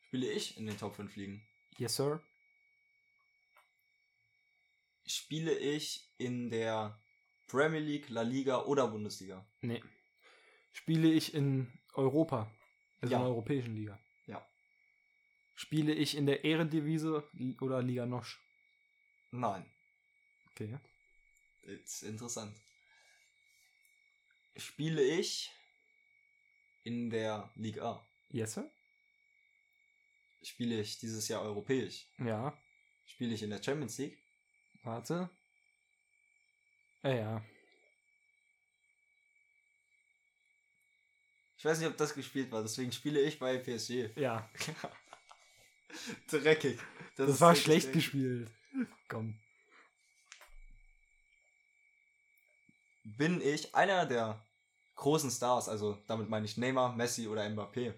[0.07, 1.45] Spiele ich in den Top 5 liegen?
[1.77, 2.21] Yes, sir.
[5.05, 6.97] Spiele ich in der
[7.47, 9.45] Premier League, La Liga oder Bundesliga?
[9.61, 9.83] Nee.
[10.71, 12.51] Spiele ich in Europa?
[13.01, 13.19] Also Ja.
[13.19, 13.99] in der europäischen Liga?
[15.63, 17.23] Spiele ich in der Ehrendivise
[17.61, 18.37] oder Liga Nosch?
[19.31, 19.65] Nein.
[20.51, 20.77] Okay.
[21.61, 22.53] Ist interessant.
[24.57, 25.49] Spiele ich
[26.83, 28.07] in der Liga A?
[28.29, 28.69] Yes, sir?
[30.41, 32.09] Spiele ich dieses Jahr europäisch?
[32.17, 32.61] Ja.
[33.05, 34.17] Spiele ich in der Champions League?
[34.83, 35.29] Warte.
[37.03, 37.45] Äh, ja.
[41.57, 44.09] Ich weiß nicht, ob das gespielt war, deswegen spiele ich bei PSG.
[44.17, 44.49] Ja.
[46.29, 46.79] Dreckig.
[47.15, 48.03] Das, ist war schlecht dreckig.
[48.05, 48.51] gespielt.
[49.07, 49.39] Komm.
[53.03, 54.43] Bin ich einer der
[54.95, 57.93] großen Stars, also damit meine ich Neymar, Messi oder Mbappé?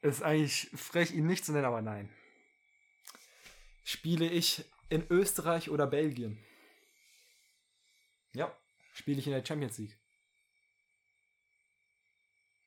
[0.00, 2.08] Ist eigentlich frech, ihn nicht zu nennen, aber nein.
[3.84, 6.42] Spiele ich in Österreich oder Belgien?
[8.32, 8.56] Ja.
[8.94, 9.98] Spiele ich in der Champions League?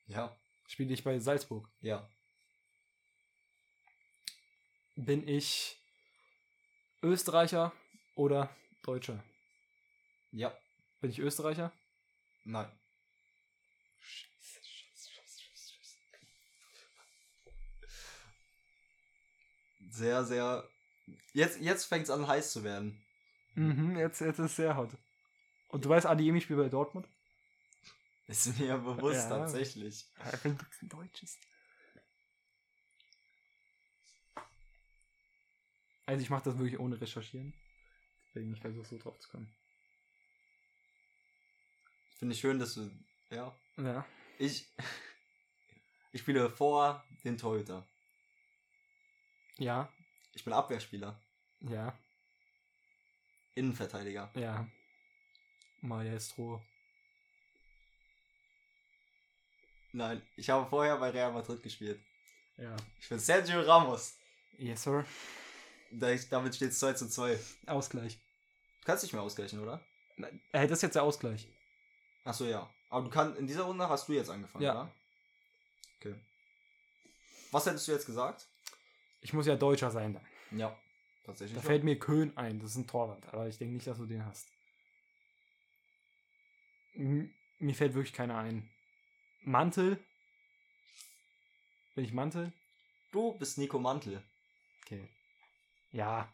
[0.07, 0.35] Ja.
[0.67, 1.69] Spiele ich bei Salzburg?
[1.81, 2.07] Ja.
[4.95, 5.77] Bin ich
[7.03, 7.71] Österreicher
[8.15, 8.49] oder
[8.83, 9.23] Deutscher?
[10.31, 10.55] Ja.
[11.01, 11.71] Bin ich Österreicher?
[12.45, 12.71] Nein.
[19.89, 20.67] Sehr, sehr.
[21.33, 23.01] Jetzt, jetzt fängt es an heiß zu werden.
[23.55, 24.89] Mhm, jetzt, jetzt ist es sehr hot.
[25.69, 27.07] Und du weißt, Adiemi spielt bei Dortmund?
[28.27, 29.37] Ist mir bewusst Ja.
[29.39, 30.05] tatsächlich.
[30.19, 31.37] Ja, wenn du ein Deutsches.
[36.15, 37.53] Also ich mache das wirklich ohne recherchieren.
[38.29, 39.53] Deswegen ich versuche so drauf zu kommen.
[42.17, 42.89] Finde ich schön, dass du.
[43.29, 43.53] Ja.
[43.75, 44.05] Ja.
[44.39, 44.65] Ich.
[46.13, 47.85] Ich spiele vor den Torhüter.
[49.57, 49.91] Ja.
[50.33, 51.19] Ich bin Abwehrspieler.
[51.59, 51.99] Ja.
[53.55, 54.31] Innenverteidiger.
[54.35, 54.65] Ja.
[55.81, 56.63] Maestro.
[59.91, 61.99] Nein, ich habe vorher bei Real Madrid gespielt.
[62.55, 62.77] Ja.
[63.01, 64.17] Ich bin Sergio Ramos.
[64.57, 65.05] Yes, sir.
[65.91, 67.39] Da- Damit steht es 2 zu 2.
[67.65, 68.19] Du Ausgleich.
[68.83, 69.81] kannst nicht mehr ausgleichen, oder?
[70.17, 71.47] Nein, Hey, das ist jetzt der Ausgleich.
[72.23, 72.69] Achso, ja.
[72.89, 74.71] Aber du kannst, in dieser Runde hast du jetzt angefangen, Ja.
[74.73, 74.91] oder?
[75.99, 76.15] Okay.
[77.51, 78.47] Was hättest du jetzt gesagt?
[79.21, 80.59] Ich muss ja Deutscher sein dann.
[80.59, 80.77] Ja,
[81.25, 81.55] tatsächlich.
[81.55, 81.67] Da schon.
[81.67, 82.59] fällt mir Köhn ein.
[82.59, 83.25] Das ist ein Torwart.
[83.33, 84.47] Aber ich denke nicht, dass du den hast.
[86.93, 88.69] Mir fällt wirklich keiner ein.
[89.41, 90.03] Mantel.
[91.95, 92.51] Bin ich Mantel?
[93.11, 94.21] Du bist Nico Mantel.
[94.85, 95.07] Okay.
[95.95, 96.29] Ja.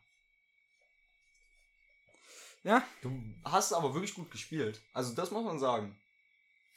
[2.63, 3.11] Ja, Du
[3.43, 4.81] hast aber wirklich gut gespielt.
[4.93, 5.99] Also, das muss man sagen.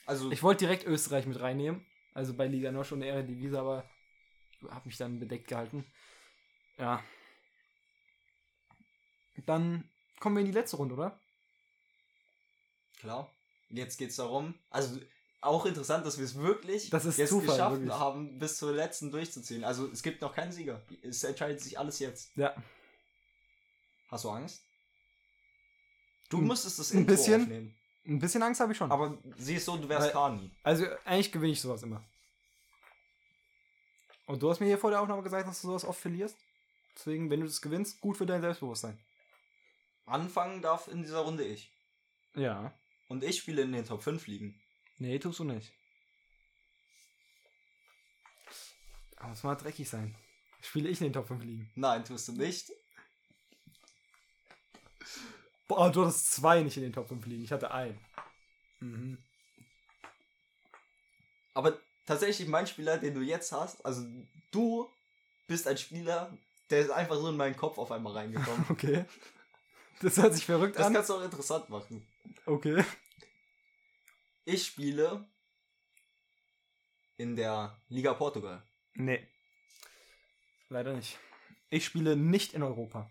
[0.06, 1.84] Also, ich wollte direkt Österreich mit reinnehmen.
[2.12, 3.88] Also bei Liga Nosch und Eredivisie, aber
[4.70, 5.84] habe mich dann bedeckt gehalten.
[6.78, 7.02] Ja.
[9.46, 11.18] Dann kommen wir in die letzte Runde, oder?
[13.00, 13.30] klar.
[13.70, 14.54] Jetzt geht's darum.
[14.70, 15.00] Also,
[15.44, 17.92] auch interessant, dass wir es wirklich Das jetzt Zufall, geschafft wirklich.
[17.92, 19.64] haben, bis zur letzten durchzuziehen.
[19.64, 20.80] Also, es gibt noch keinen Sieger.
[21.02, 22.36] Es entscheidet sich alles jetzt.
[22.36, 22.54] Ja.
[24.08, 24.62] Hast du Angst?
[26.30, 27.42] Du Ein- müsstest das ein Intro bisschen.
[27.42, 27.74] aufnehmen.
[28.06, 28.92] Ein bisschen Angst habe ich schon.
[28.92, 30.50] Aber sieh es so, du wärst Kani.
[30.62, 32.04] Also eigentlich gewinne ich sowas immer.
[34.26, 36.36] Und du hast mir hier vor der Aufnahme gesagt, dass du sowas oft verlierst.
[36.96, 38.98] Deswegen, wenn du das gewinnst, gut für dein Selbstbewusstsein.
[40.06, 41.70] Anfangen darf in dieser Runde ich.
[42.34, 42.72] Ja.
[43.08, 44.60] Und ich spiele in den Top 5 liegen.
[44.98, 45.72] Nee, tust du nicht.
[49.16, 50.14] Aber es mal dreckig sein.
[50.60, 51.70] Spiele ich in den Top 5 liegen.
[51.74, 52.70] Nein, tust du nicht.
[55.68, 57.44] Boah, du hattest zwei nicht in den Top 5 liegen.
[57.44, 57.98] Ich hatte einen.
[58.80, 59.18] Mhm.
[61.54, 64.04] Aber tatsächlich mein Spieler, den du jetzt hast, also
[64.50, 64.90] du
[65.46, 66.36] bist ein Spieler,
[66.70, 68.64] der ist einfach so in meinen Kopf auf einmal reingekommen.
[68.70, 69.04] Okay.
[70.00, 70.92] Das hört sich verrückt Das an.
[70.92, 72.04] kannst du auch interessant machen.
[72.46, 72.84] Okay.
[74.44, 75.26] Ich spiele
[77.16, 78.62] in der Liga Portugal.
[78.94, 79.26] Nee.
[80.68, 81.18] Leider nicht.
[81.70, 83.10] Ich spiele nicht in Europa.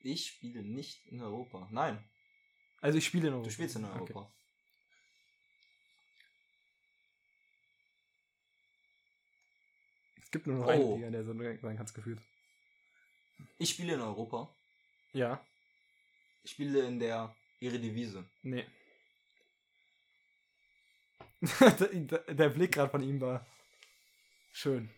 [0.00, 1.68] Ich spiele nicht in Europa.
[1.70, 1.98] Nein,
[2.80, 3.48] Also ich spiele in Europa.
[3.48, 3.94] du spielst in Okay.
[3.98, 4.32] Europa.
[10.22, 10.94] Es gibt nur noch eine Oh.
[10.96, 12.20] Liga, in der so sein kannst gefühlt.
[13.58, 14.54] Ich spiele in Europa.
[15.12, 15.44] Ja.
[16.46, 18.22] Ich spiele in der Eredivisie.
[18.44, 18.64] Nee.
[21.60, 23.44] der, Blick gerade von ihm war
[24.52, 24.88] schön.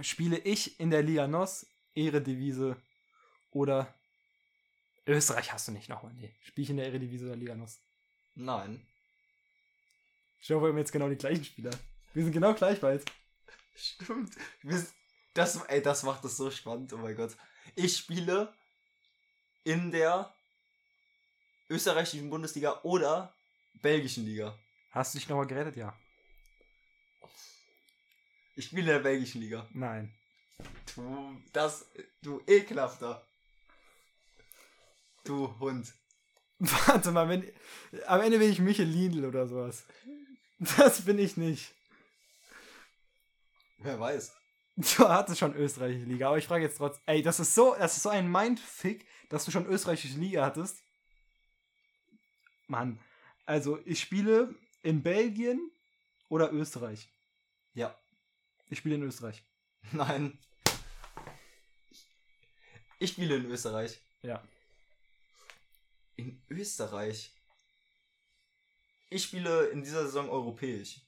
[0.00, 2.76] Spiele ich in der Liga NOS, Ehredivise
[3.52, 3.94] oder
[5.06, 6.12] Österreich hast du nicht nochmal.
[6.14, 7.78] Nee, spiel ich in der Eredivisie oder Liga Nuss.
[8.34, 8.84] Nein.
[10.40, 11.70] Schau, wir haben jetzt genau die gleichen Spieler.
[12.12, 13.04] Wir sind genau gleich weit.
[13.76, 14.34] Stimmt.
[15.34, 17.36] Das, ey, das macht das so spannend, oh mein Gott.
[17.76, 18.52] Ich spiele
[19.62, 20.34] in der
[21.70, 23.34] österreichischen Bundesliga oder
[23.80, 24.58] belgischen Liga.
[24.90, 25.76] Hast du dich nochmal gerettet?
[25.76, 25.96] Ja.
[28.56, 29.66] Ich spiele in der belgischen Liga.
[29.72, 30.12] Nein.
[30.94, 31.88] Du, das,
[32.20, 33.24] du ekelhafter.
[35.24, 35.94] Du Hund.
[36.58, 37.50] Warte mal, wenn,
[38.06, 39.84] am Ende bin ich Michel Lindl oder sowas.
[40.76, 41.72] Das bin ich nicht.
[43.78, 44.34] Wer weiß.
[44.76, 47.02] Du hattest schon österreichische Liga, aber ich frage jetzt trotzdem.
[47.06, 50.82] Ey, das ist so, das ist so ein Mindfick, dass du schon österreichische Liga hattest.
[52.70, 52.98] Mann.
[53.44, 55.70] Also, ich spiele in Belgien
[56.28, 57.08] oder Österreich.
[57.74, 57.94] Ja.
[58.68, 59.44] Ich spiele in Österreich.
[59.92, 60.38] Nein.
[63.00, 64.00] Ich spiele in Österreich.
[64.22, 64.42] Ja.
[66.16, 67.34] In Österreich.
[69.08, 71.00] Ich spiele in dieser Saison europäisch.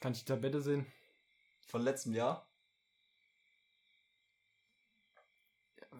[0.00, 0.86] Kann ich die Tabelle sehen?
[1.66, 2.46] Von letztem Jahr.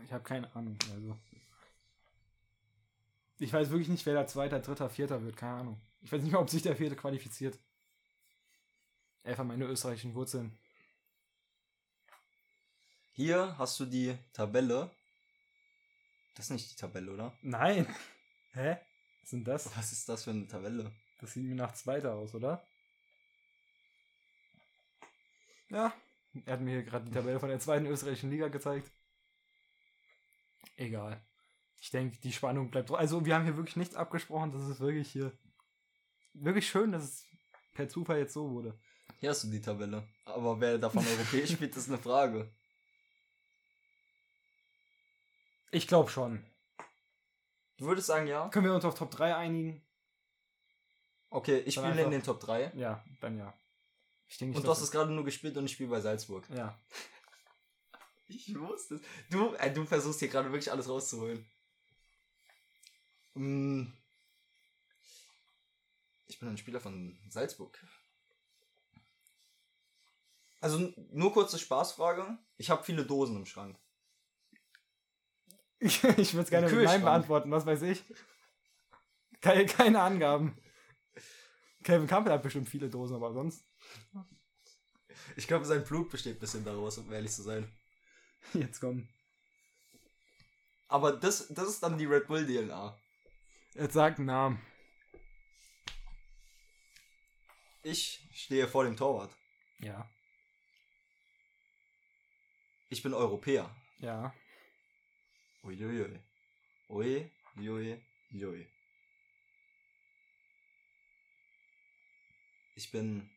[0.05, 0.79] Ich habe keine Ahnung.
[0.93, 1.19] Also.
[3.39, 5.36] Ich weiß wirklich nicht, wer der Zweiter, Dritter, Vierter wird.
[5.36, 5.80] Keine Ahnung.
[6.01, 7.59] Ich weiß nicht mal, ob sich der Vierte qualifiziert.
[9.24, 10.57] Einfach meine österreichischen Wurzeln.
[13.12, 14.91] Hier hast du die Tabelle.
[16.34, 17.36] Das ist nicht die Tabelle, oder?
[17.43, 17.86] Nein.
[18.53, 18.76] Hä?
[19.20, 19.76] Was sind das?
[19.76, 20.93] Was ist das für eine Tabelle?
[21.20, 22.64] Das sieht mir nach Zweiter aus, oder?
[25.68, 25.93] Ja.
[26.47, 28.91] Er hat mir hier gerade die Tabelle von der zweiten österreichischen Liga gezeigt.
[30.76, 31.20] Egal.
[31.81, 32.91] Ich denke, die Spannung bleibt.
[32.91, 34.53] Also, wir haben hier wirklich nichts abgesprochen.
[34.53, 35.33] Das ist wirklich hier.
[36.35, 37.24] Wirklich schön, dass es
[37.74, 38.79] per Zufall jetzt so wurde.
[39.20, 40.07] Hier hast du die Tabelle.
[40.24, 42.51] Aber wer davon europäisch spielt, ist eine Frage.
[45.70, 46.45] Ich glaube schon.
[47.76, 48.49] Du würdest sagen, ja?
[48.49, 49.83] Können wir uns auf Top 3 einigen?
[51.31, 52.72] Okay, ich Dann spiele in einfach- den Top 3.
[52.74, 53.53] Ja, dann ja.
[54.29, 56.45] Ich denke Und du hast es gerade nur gespielt und ich spiele bei Salzburg.
[56.51, 56.79] Ja.
[58.31, 59.01] Ich wusste es.
[59.31, 61.47] Du, äh, du versuchst hier gerade wirklich alles rauszuholen.
[63.39, 63.93] Mm.
[66.26, 67.78] Ich bin ein Spieler von Salzburg.
[70.61, 72.36] Also nur kurze Spaßfrage.
[72.57, 73.78] Ich habe viele Dosen im Schrank.
[75.80, 76.84] Ich, ich würde es gerne mit.
[76.84, 78.03] Nein beantworten, was weiß ich.
[79.41, 80.59] Keine, keine Angaben.
[81.84, 83.64] Kevin Campbell hat bestimmt viele Dosen, aber sonst.
[85.36, 87.72] Ich glaube, sein Blut besteht ein bisschen daraus, um ehrlich zu sein.
[88.55, 89.09] Jetzt komm.
[90.89, 92.99] Aber das, das ist dann die Red Bull DNA.
[93.79, 94.66] Jetzt sag einen Namen.
[97.85, 99.37] Ich stehe vor dem Torwart.
[99.79, 100.11] Ja.
[102.89, 103.72] Ich bin Europäer.
[104.01, 104.35] Ja.
[105.62, 106.20] Uiuiui.
[106.89, 108.03] Ui, ui,
[108.33, 108.68] ui.
[112.74, 113.31] Ich bin.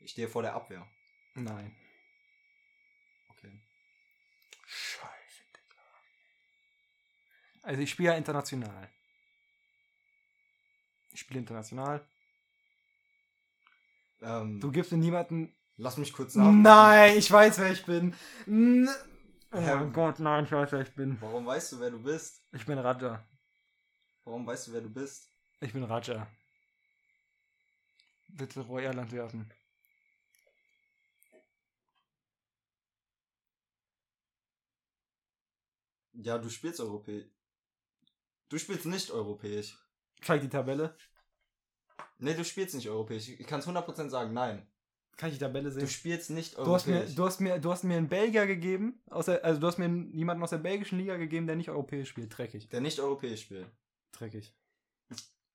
[0.00, 0.86] Ich stehe vor der Abwehr.
[1.34, 1.74] Nein.
[3.28, 3.52] Okay.
[4.66, 5.84] Scheiße, Digga.
[7.64, 8.88] Also ich spiele ja international.
[11.12, 12.06] Ich spiele international.
[14.20, 15.54] Ähm, Du gibst mir niemanden.
[15.76, 16.52] lass mich kurz nach.
[16.52, 18.14] Nein, ich weiß, wer ich bin.
[18.46, 18.88] N
[19.52, 21.20] oh mein Gott, nein, ich weiß, wer ich bin.
[21.20, 22.42] Warum weißt du, wer du bist?
[22.52, 23.26] Ich bin Raja.
[24.24, 25.28] Warum weißt du, wer du bist?
[25.60, 26.26] Ich bin Raja.
[28.28, 29.50] Bitte Royal Antwerpen.
[36.12, 37.26] Ja, du spielst europäisch.
[38.48, 39.76] Du spielst nicht europäisch.
[40.22, 40.96] Zeig die Tabelle.
[42.18, 43.28] Nee, du spielst nicht europäisch.
[43.28, 44.66] Ich kann es 100% sagen, nein.
[45.16, 45.82] Kann ich die Tabelle sehen?
[45.82, 47.14] Du spielst nicht Du hast, mir, europäisch.
[47.14, 49.86] du, hast mir, du hast mir einen Belgier gegeben, aus der, also du hast mir
[50.12, 52.36] jemanden aus der belgischen Liga gegeben, der nicht europäisch spielt.
[52.36, 52.68] Dreckig.
[52.68, 53.66] der nicht europäisch spielt.
[54.12, 54.52] Dreckig.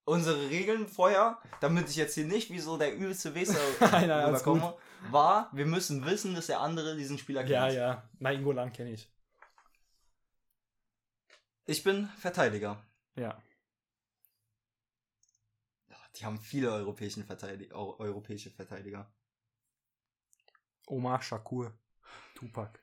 [0.05, 4.75] Unsere Regeln vorher, damit ich jetzt hier nicht wie so der übelste Weser rüberkomme,
[5.11, 7.51] war, wir müssen wissen, dass der andere diesen Spieler kennt.
[7.51, 8.09] Ja, ja.
[8.19, 9.11] Nainggolan kenne ich.
[11.69, 12.83] Ich bin Verteidiger.
[13.15, 13.39] Ja.
[16.15, 19.13] Die haben viele europäischen Verteidig Eu europäische Verteidiger.
[20.87, 21.77] Omar Shakur.
[22.33, 22.79] Tupac.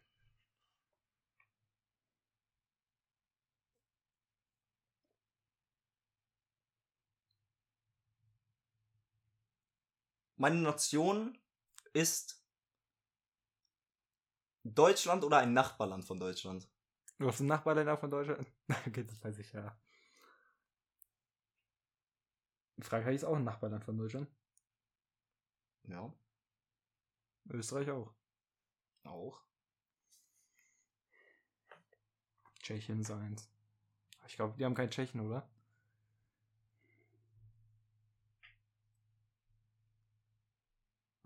[10.37, 11.37] Meine Nation
[11.93, 12.41] ist
[14.63, 16.69] Deutschland oder ein Nachbarland von Deutschland.
[17.19, 18.47] Du hast einen Nachbarländer von Deutschland?
[18.87, 19.77] okay, das weiß ich ja.
[22.79, 24.29] Frankreich ist auch ein Nachbarland von Deutschland.
[25.89, 26.13] Ja.
[27.51, 28.15] Österreich auch.
[29.05, 29.43] Auch.
[32.63, 33.49] Tschechien ist eins.
[34.29, 35.49] Ich glaube, die haben kein Tschechen, oder?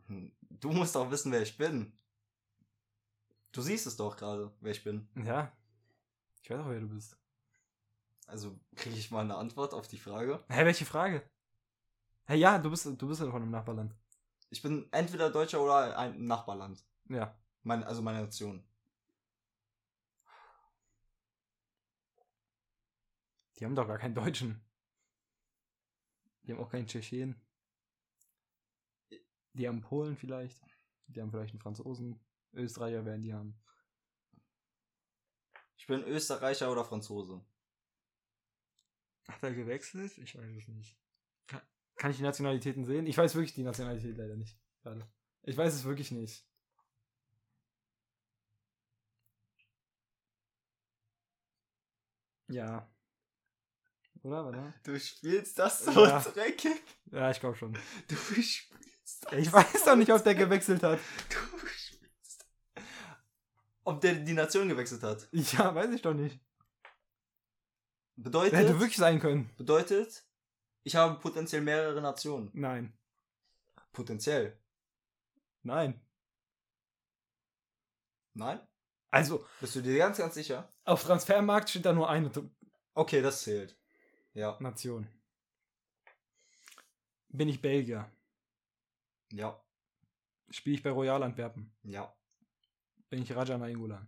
[0.08, 1.92] Hm, Du musst doch wissen, wer ich bin.
[3.52, 5.08] Du siehst es doch gerade, wer ich bin.
[5.14, 5.52] Ja.
[6.42, 7.16] Ich weiß auch, wer du bist.
[8.26, 10.42] Also kriege ich mal eine Antwort auf die Frage.
[10.48, 11.28] Hä, welche Frage?
[12.26, 13.94] Hä, ja, du bist, du bist ja von einem Nachbarland.
[14.50, 16.84] Ich bin entweder Deutscher oder ein Nachbarland.
[17.08, 17.34] Ja.
[17.62, 18.64] Mein, also meine Nation.
[23.56, 24.60] Die haben doch gar keinen Deutschen.
[26.42, 27.34] Die haben auch keinen Tschechen.
[29.52, 30.60] Die haben Polen vielleicht.
[31.08, 32.18] Die haben vielleicht einen Franzosen.
[32.52, 33.60] Österreicher werden die haben.
[35.80, 37.40] Ich bin Österreicher oder Franzose.
[39.26, 40.18] Hat er gewechselt?
[40.18, 40.94] Ich weiß es nicht.
[41.46, 41.62] Kann,
[41.96, 43.06] kann ich die Nationalitäten sehen?
[43.06, 44.58] Ich weiß wirklich die Nationalität leider nicht.
[44.82, 45.10] Gerade.
[45.42, 46.44] Ich weiß es wirklich nicht.
[52.48, 52.86] Ja.
[54.22, 54.44] Oder?
[54.44, 54.74] Warte.
[54.82, 56.20] Du spielst das so Ja.
[56.20, 56.82] dreckig.
[57.10, 57.72] Ja, ich glaube schon.
[58.06, 58.68] Du spielst
[59.32, 60.98] Ich weiß doch nicht, ob der gewechselt hat.
[61.30, 61.60] Du.
[63.84, 65.28] Ob der die Nation gewechselt hat.
[65.32, 66.38] Ja, weiß ich doch nicht.
[68.16, 69.50] Bedeutet, Der hätte wirklich sein können.
[69.56, 70.24] bedeutet,
[70.82, 72.50] ich habe potenziell mehrere Nationen.
[72.52, 72.92] Nein.
[73.92, 74.58] Potenziell.
[75.62, 76.00] Nein.
[78.34, 78.60] Nein?
[79.10, 80.70] Also, Bist du dir ganz, ganz sicher?
[80.84, 82.30] auf Transfermarkt steht da nur eine
[82.94, 83.76] Okay, das zählt.
[84.34, 84.56] Ja.
[84.60, 85.08] Nation.
[87.28, 88.10] Bin ich Belgier?
[89.32, 89.60] Ja.
[90.50, 91.72] Spiele ich bei Royal Antwerpen?
[91.82, 92.14] Ja.
[93.10, 94.06] Bin ich Raja Nainggolan?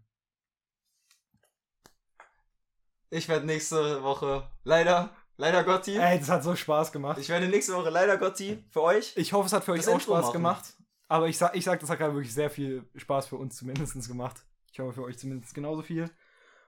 [3.11, 5.99] Ich werde nächste Woche leider, leider Gotti.
[5.99, 7.19] Ey, das hat so Spaß gemacht.
[7.19, 9.13] Ich werde nächste Woche leider Gotti für euch.
[9.17, 10.33] Ich hoffe, es hat für euch auch Intro Spaß machen.
[10.33, 10.77] gemacht.
[11.09, 14.09] Aber ich sag, ich sag, das hat gerade wirklich sehr viel Spaß für uns zumindest
[14.09, 14.47] gemacht.
[14.71, 16.11] Ich hoffe, für euch zumindest genauso viel.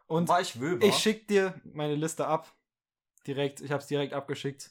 [0.07, 0.85] Und war ich Wöber?
[0.87, 2.53] ich schick dir meine Liste ab.
[3.26, 3.62] Direkt.
[3.62, 4.70] Ich hab's direkt abgeschickt.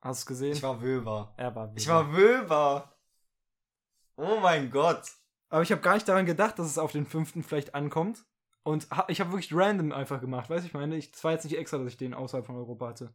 [0.00, 0.52] Hast du es gesehen?
[0.52, 1.34] ich war Wöber.
[1.36, 1.94] er war Ich Weber.
[1.96, 2.95] war Wöber.
[4.16, 5.02] Oh mein Gott.
[5.48, 8.24] Aber ich habe gar nicht daran gedacht, dass es auf den fünften vielleicht ankommt.
[8.62, 10.50] Und ich habe wirklich random einfach gemacht.
[10.50, 12.88] Weißt du, ich meine, ich, war jetzt nicht extra, dass ich den außerhalb von Europa
[12.88, 13.14] hatte.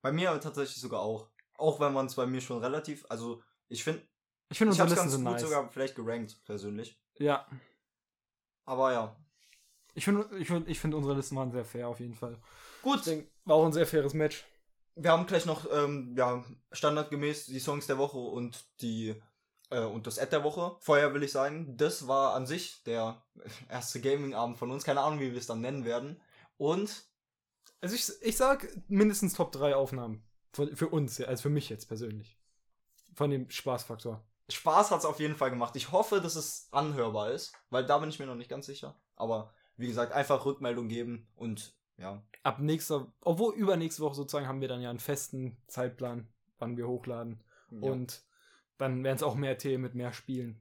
[0.00, 1.28] Bei mir aber tatsächlich sogar auch.
[1.58, 4.02] Auch wenn man es bei mir schon relativ, also ich finde,
[4.50, 5.42] Ich finde ich unsere habe Listen es ganz sind gut nice.
[5.42, 6.98] sogar vielleicht gerankt, persönlich.
[7.18, 7.46] Ja.
[8.64, 9.16] Aber ja.
[9.94, 12.40] Ich finde ich find, ich find unsere Listen waren sehr fair auf jeden Fall.
[12.82, 14.44] Gut, Deswegen war auch ein sehr faires Match.
[14.96, 16.42] wir haben gleich noch, ähm, ja,
[16.72, 19.14] standardgemäß die Songs der Woche und die,
[19.80, 20.76] und das Ad der Woche.
[20.80, 23.22] Vorher will ich sagen, das war an sich der
[23.68, 24.84] erste Gaming-Abend von uns.
[24.84, 26.20] Keine Ahnung, wie wir es dann nennen werden.
[26.56, 27.06] Und
[27.80, 30.24] Also ich, ich sag mindestens Top 3 Aufnahmen.
[30.52, 32.38] Für, für uns, also für mich jetzt persönlich.
[33.14, 34.24] Von dem Spaßfaktor.
[34.50, 35.74] Spaß hat es auf jeden Fall gemacht.
[35.76, 38.94] Ich hoffe, dass es anhörbar ist, weil da bin ich mir noch nicht ganz sicher.
[39.16, 42.22] Aber wie gesagt, einfach Rückmeldung geben und ja.
[42.42, 46.86] Ab nächster, obwohl übernächste Woche sozusagen haben wir dann ja einen festen Zeitplan, wann wir
[46.88, 47.42] hochladen.
[47.70, 47.90] ja.
[47.90, 48.22] Und
[48.78, 50.60] dann werden es auch mehr Themen mit mehr Spielen.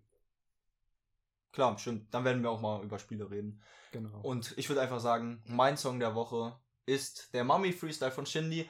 [1.52, 2.14] Klar, stimmt.
[2.14, 3.62] Dann werden wir auch mal über Spiele reden.
[3.92, 4.20] Genau.
[4.22, 8.70] Und ich würde einfach sagen, mein Song der Woche ist der Mummy Freestyle von Shindy.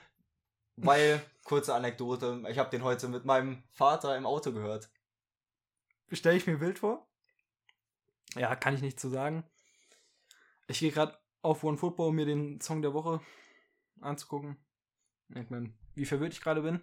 [0.75, 4.89] Weil, kurze Anekdote, ich habe den heute mit meinem Vater im Auto gehört.
[6.11, 7.07] Stelle ich mir wild vor?
[8.35, 9.43] Ja, kann ich nicht zu sagen.
[10.67, 13.21] Ich gehe gerade auf OneFootball, um mir den Song der Woche
[14.01, 14.57] anzugucken.
[15.29, 16.81] Ich meine, wie verwirrt ich gerade bin.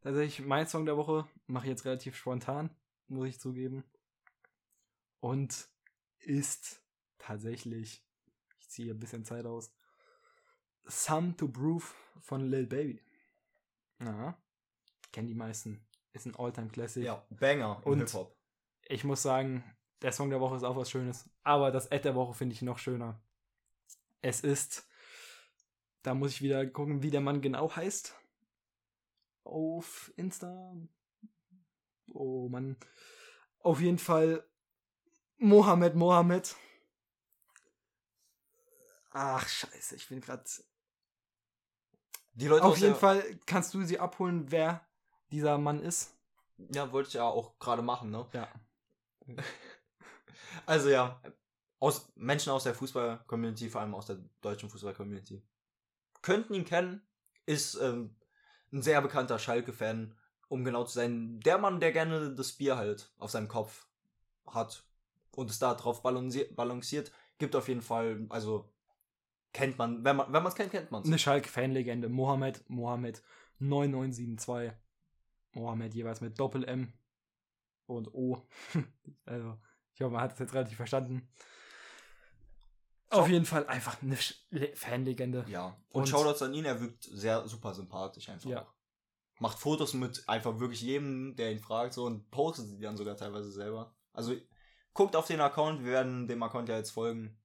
[0.00, 2.70] Tatsächlich, mein Song der Woche mache ich jetzt relativ spontan,
[3.08, 3.84] muss ich zugeben.
[5.20, 5.68] Und
[6.20, 6.82] ist
[7.18, 8.04] tatsächlich,
[8.60, 9.72] ich ziehe ein bisschen Zeit aus,
[10.84, 11.84] Some to Prove
[12.20, 13.02] von Lil Baby.
[14.00, 14.40] Ja,
[15.12, 15.84] kennen die meisten.
[16.12, 18.36] Ist ein Alltime Classic Ja, Banger Und- Hip-Hop.
[18.82, 19.64] ich muss sagen,
[20.02, 21.28] der Song der Woche ist auch was Schönes.
[21.42, 23.20] Aber das Ad der Woche finde ich noch schöner.
[24.22, 24.88] Es ist,
[26.02, 28.14] da muss ich wieder gucken, wie der Mann genau heißt.
[29.48, 30.76] Auf Insta.
[32.12, 32.76] Oh Mann.
[33.60, 34.46] Auf jeden Fall
[35.38, 36.54] Mohammed Mohammed.
[39.10, 40.44] Ach, scheiße, ich bin gerade.
[42.34, 44.86] Die Leute Auf jeden Fall kannst du sie abholen, wer
[45.30, 46.14] dieser Mann ist.
[46.58, 48.26] Ja, wollte ich ja auch gerade machen, ne?
[48.32, 48.48] Ja.
[50.66, 51.20] Also ja,
[51.78, 55.42] aus Menschen aus der Fußball-Community, vor allem aus der deutschen Fußball-Community,
[56.22, 57.06] könnten ihn kennen,
[57.44, 58.16] ist ähm,
[58.72, 60.14] ein sehr bekannter Schalke-Fan,
[60.48, 61.40] um genau zu sein.
[61.40, 63.86] Der Mann, der gerne das Bier halt auf seinem Kopf
[64.46, 64.84] hat
[65.32, 68.70] und es da drauf balanciert, gibt auf jeden Fall, also
[69.52, 71.08] kennt man, wenn man es kennt, kennt man es.
[71.08, 72.08] Eine Schalke-Fanlegende.
[72.08, 73.22] Mohammed, Mohammed
[73.58, 74.72] 9972.
[75.54, 76.92] Mohammed jeweils mit Doppel-M.
[77.86, 78.46] und O.
[79.24, 79.58] also,
[79.94, 81.28] ich hoffe, man hat es jetzt relativ verstanden.
[83.10, 84.16] Auf jeden Fall einfach eine
[84.74, 85.44] Fanlegende.
[85.48, 85.80] Ja.
[85.88, 88.50] Und, Und- Shoutouts an ihn, er wirkt sehr super sympathisch einfach.
[88.50, 88.66] Ja.
[89.40, 93.16] Macht Fotos mit einfach wirklich jedem, der ihn fragt, so und postet sie dann sogar
[93.16, 93.94] teilweise selber.
[94.12, 94.34] Also
[94.94, 97.40] guckt auf den Account, wir werden dem Account ja jetzt folgen.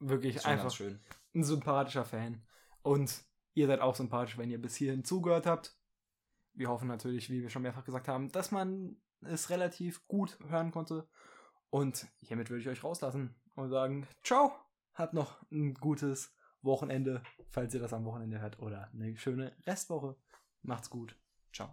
[0.00, 1.00] Wirklich einfach schön.
[1.34, 2.46] ein sympathischer Fan.
[2.82, 3.22] Und
[3.54, 5.76] ihr seid auch sympathisch, wenn ihr bis hierhin zugehört habt.
[6.52, 10.70] Wir hoffen natürlich, wie wir schon mehrfach gesagt haben, dass man es relativ gut hören
[10.70, 11.08] konnte.
[11.70, 14.52] Und hiermit würde ich euch rauslassen und sagen, ciao,
[14.98, 20.16] habt noch ein gutes Wochenende, falls ihr das am Wochenende hört, oder eine schöne Restwoche.
[20.62, 21.16] Macht's gut.
[21.52, 21.70] Ciao.